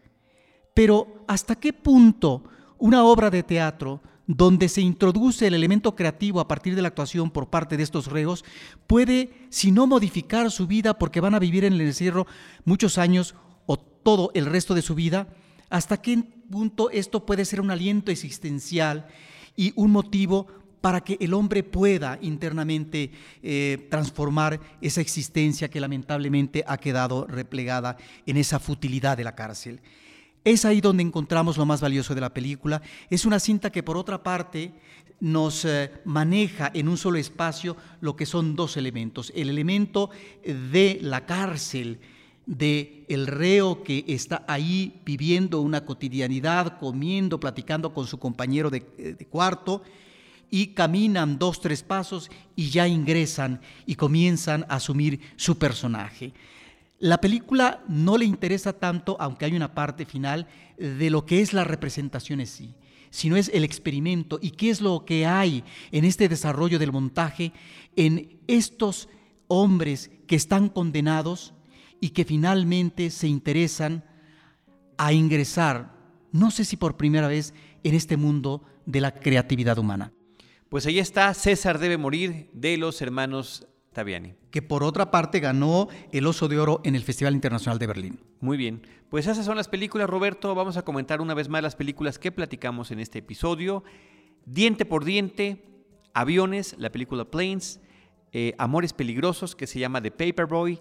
Pero 0.75 1.25
¿hasta 1.29 1.57
qué 1.57 1.73
punto 1.73 2.45
una 2.79 3.05
obra 3.05 3.31
de 3.31 3.43
teatro 3.43 4.01
donde 4.27 4.69
se 4.69 4.81
introduce 4.81 5.49
el 5.49 5.55
elemento 5.55 5.97
creativo 5.97 6.39
a 6.39 6.47
partir 6.47 6.77
de 6.77 6.83
la 6.83 6.89
actuación 6.89 7.31
por 7.33 7.51
parte 7.51 7.77
de 7.77 7.83
estos 7.83 8.07
reos, 8.07 8.45
puede, 8.87 9.33
si 9.49 9.73
no 9.73 9.89
modificar 9.89 10.53
su 10.53 10.69
vida 10.69 10.99
porque 10.99 11.21
van 11.21 11.35
a 11.35 11.41
vivir 11.41 11.65
en 11.65 11.73
el 11.73 11.81
encierro 11.81 12.29
muchos 12.65 12.97
años 12.97 13.35
o 13.67 13.77
todo 13.77 14.31
el 14.35 14.47
resto 14.47 14.75
de 14.75 14.83
su 14.83 14.95
vida, 14.95 15.27
hasta 15.69 16.01
qué 16.01 16.23
punto 16.49 16.91
esto 16.91 17.27
puede 17.27 17.45
ser 17.45 17.61
un 17.61 17.73
aliento 17.73 18.13
existencial 18.13 19.09
y 19.57 19.73
un 19.77 19.91
motivo 19.91 20.47
para 20.81 21.03
que 21.03 21.19
el 21.21 21.35
hombre 21.35 21.63
pueda 21.63 22.19
internamente 22.23 23.11
eh, 23.43 23.87
transformar 23.91 24.61
esa 24.81 25.01
existencia 25.01 25.69
que 25.69 25.81
lamentablemente 25.81 26.65
ha 26.67 26.79
quedado 26.79 27.27
replegada 27.27 27.97
en 28.27 28.37
esa 28.37 28.59
futilidad 28.59 29.17
de 29.17 29.25
la 29.25 29.35
cárcel. 29.35 29.81
Es 30.43 30.65
ahí 30.65 30.81
donde 30.81 31.03
encontramos 31.03 31.59
lo 31.59 31.67
más 31.67 31.83
valioso 31.83 32.15
de 32.15 32.23
la 32.23 32.33
película. 32.33 32.81
Es 33.11 33.27
una 33.27 33.39
cinta 33.39 33.71
que 33.71 33.83
por 33.83 33.99
otra 33.99 34.23
parte 34.23 34.73
nos 35.21 35.67
eh, 35.67 35.93
maneja 36.07 36.71
en 36.73 36.89
un 36.89 36.97
solo 36.97 37.19
espacio 37.19 37.77
lo 38.01 38.17
que 38.17 38.25
son 38.25 38.57
dos 38.57 38.79
elementos. 38.79 39.33
El 39.37 39.51
elemento 39.51 40.09
de 40.43 40.99
la 41.03 41.27
cárcel, 41.27 42.01
de 42.51 43.05
el 43.09 43.29
reo 43.29 43.85
que 43.85 44.05
está 44.09 44.45
ahí 44.49 45.01
viviendo 45.05 45.61
una 45.61 45.85
cotidianidad, 45.85 46.81
comiendo, 46.81 47.39
platicando 47.39 47.95
con 47.95 48.09
su 48.09 48.19
compañero 48.19 48.71
de, 48.71 48.85
eh, 48.99 49.15
de 49.17 49.27
cuarto, 49.27 49.83
y 50.51 50.69
caminan 50.69 51.39
dos, 51.39 51.61
tres 51.61 51.85
pasos 51.85 52.29
y 52.57 52.71
ya 52.71 52.89
ingresan 52.89 53.61
y 53.87 53.95
comienzan 53.95 54.65
a 54.69 54.77
asumir 54.77 55.21
su 55.37 55.59
personaje. 55.59 56.33
La 56.99 57.21
película 57.21 57.85
no 57.87 58.19
le 58.19 58.25
interesa 58.25 58.73
tanto, 58.73 59.17
aunque 59.21 59.45
hay 59.45 59.55
una 59.55 59.73
parte 59.73 60.05
final, 60.05 60.49
de 60.77 61.09
lo 61.09 61.25
que 61.25 61.43
es 61.43 61.53
la 61.53 61.63
representación 61.63 62.41
en 62.41 62.49
sí, 62.49 62.75
sino 63.11 63.37
es 63.37 63.49
el 63.55 63.63
experimento 63.63 64.41
y 64.43 64.51
qué 64.51 64.71
es 64.71 64.81
lo 64.81 65.05
que 65.05 65.25
hay 65.25 65.63
en 65.93 66.05
este 66.05 66.29
desarrollo 66.29 66.81
del 66.81 66.91
montaje 66.91 67.53
en 67.95 68.41
estos 68.49 69.09
hombres 69.47 70.11
que 70.27 70.37
están 70.37 70.69
condenados 70.69 71.55
y 72.01 72.11
que 72.11 72.25
finalmente 72.25 73.11
se 73.11 73.29
interesan 73.29 74.05
a 74.97 75.13
ingresar, 75.13 75.95
no 76.33 76.51
sé 76.51 76.65
si 76.65 76.77
por 76.77 76.97
primera 76.97 77.29
vez, 77.29 77.55
en 77.85 77.95
este 77.95 78.17
mundo 78.17 78.63
de 78.87 79.01
la 79.01 79.15
creatividad 79.15 79.79
humana. 79.79 80.13
Pues 80.69 80.87
ahí 80.87 80.99
está, 80.99 81.33
César 81.35 81.79
debe 81.79 81.99
morir 81.99 82.49
de 82.53 82.77
los 82.77 83.03
hermanos 83.03 83.67
Taviani. 83.93 84.35
Que 84.51 84.63
por 84.63 84.85
otra 84.85 85.11
parte 85.11 85.41
ganó 85.41 85.89
el 86.13 86.27
Oso 86.27 86.49
de 86.49 86.59
Oro 86.59 86.81
en 86.85 86.95
el 86.95 87.03
Festival 87.03 87.35
Internacional 87.35 87.79
de 87.79 87.87
Berlín. 87.87 88.21
Muy 88.41 88.57
bien, 88.57 88.83
pues 89.09 89.27
esas 89.27 89.45
son 89.45 89.57
las 89.57 89.69
películas, 89.69 90.09
Roberto. 90.09 90.55
Vamos 90.55 90.77
a 90.77 90.83
comentar 90.83 91.21
una 91.21 91.35
vez 91.35 91.49
más 91.49 91.63
las 91.63 91.77
películas 91.77 92.19
que 92.19 92.31
platicamos 92.31 92.91
en 92.91 93.01
este 93.01 93.19
episodio. 93.19 93.83
Diente 94.47 94.85
por 94.85 95.05
Diente, 95.05 95.65
Aviones, 96.15 96.77
la 96.79 96.91
película 96.91 97.25
Planes, 97.25 97.81
eh, 98.33 98.55
Amores 98.59 98.93
Peligrosos, 98.93 99.57
que 99.57 99.67
se 99.67 99.81
llama 99.81 100.01
The 100.01 100.13
Paperboy, 100.13 100.81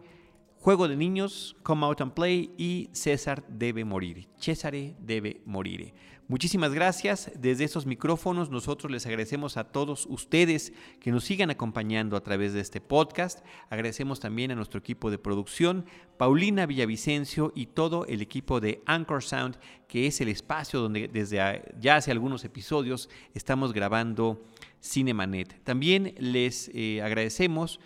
Juego 0.62 0.90
de 0.90 0.98
niños, 0.98 1.56
Come 1.64 1.86
Out 1.86 2.02
and 2.02 2.14
Play 2.14 2.52
y 2.58 2.90
César 2.92 3.46
debe 3.48 3.86
morir. 3.86 4.28
Césare 4.38 4.94
debe 5.00 5.40
morir. 5.46 5.94
Muchísimas 6.28 6.74
gracias. 6.74 7.32
Desde 7.40 7.64
estos 7.64 7.86
micrófonos 7.86 8.50
nosotros 8.50 8.92
les 8.92 9.06
agradecemos 9.06 9.56
a 9.56 9.64
todos 9.64 10.06
ustedes 10.10 10.74
que 11.00 11.12
nos 11.12 11.24
sigan 11.24 11.50
acompañando 11.50 12.18
a 12.18 12.24
través 12.24 12.52
de 12.52 12.60
este 12.60 12.82
podcast. 12.82 13.40
Agradecemos 13.70 14.20
también 14.20 14.52
a 14.52 14.56
nuestro 14.56 14.80
equipo 14.80 15.10
de 15.10 15.18
producción, 15.18 15.86
Paulina 16.18 16.66
Villavicencio 16.66 17.54
y 17.56 17.68
todo 17.68 18.06
el 18.08 18.22
equipo 18.22 18.60
de 18.60 18.84
Anchor 18.86 19.24
Sound, 19.24 19.58
que 19.88 20.08
es 20.08 20.20
el 20.20 20.28
espacio 20.28 20.82
donde 20.82 21.08
desde 21.08 21.64
ya 21.80 21.96
hace 21.96 22.12
algunos 22.12 22.44
episodios 22.44 23.10
estamos 23.34 23.72
grabando 23.72 24.44
Cinemanet. 24.84 25.64
También 25.64 26.16
les 26.20 26.70
eh, 26.74 27.02
agradecemos 27.02 27.80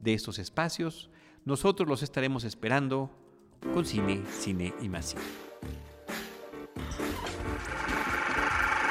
de 0.00 0.14
estos 0.14 0.38
espacios, 0.38 1.10
nosotros 1.44 1.88
los 1.88 2.02
estaremos 2.02 2.44
esperando 2.44 3.10
con 3.72 3.84
cine, 3.84 4.22
cine 4.28 4.74
y 4.82 4.88
más 4.88 5.10
cine. 5.10 5.51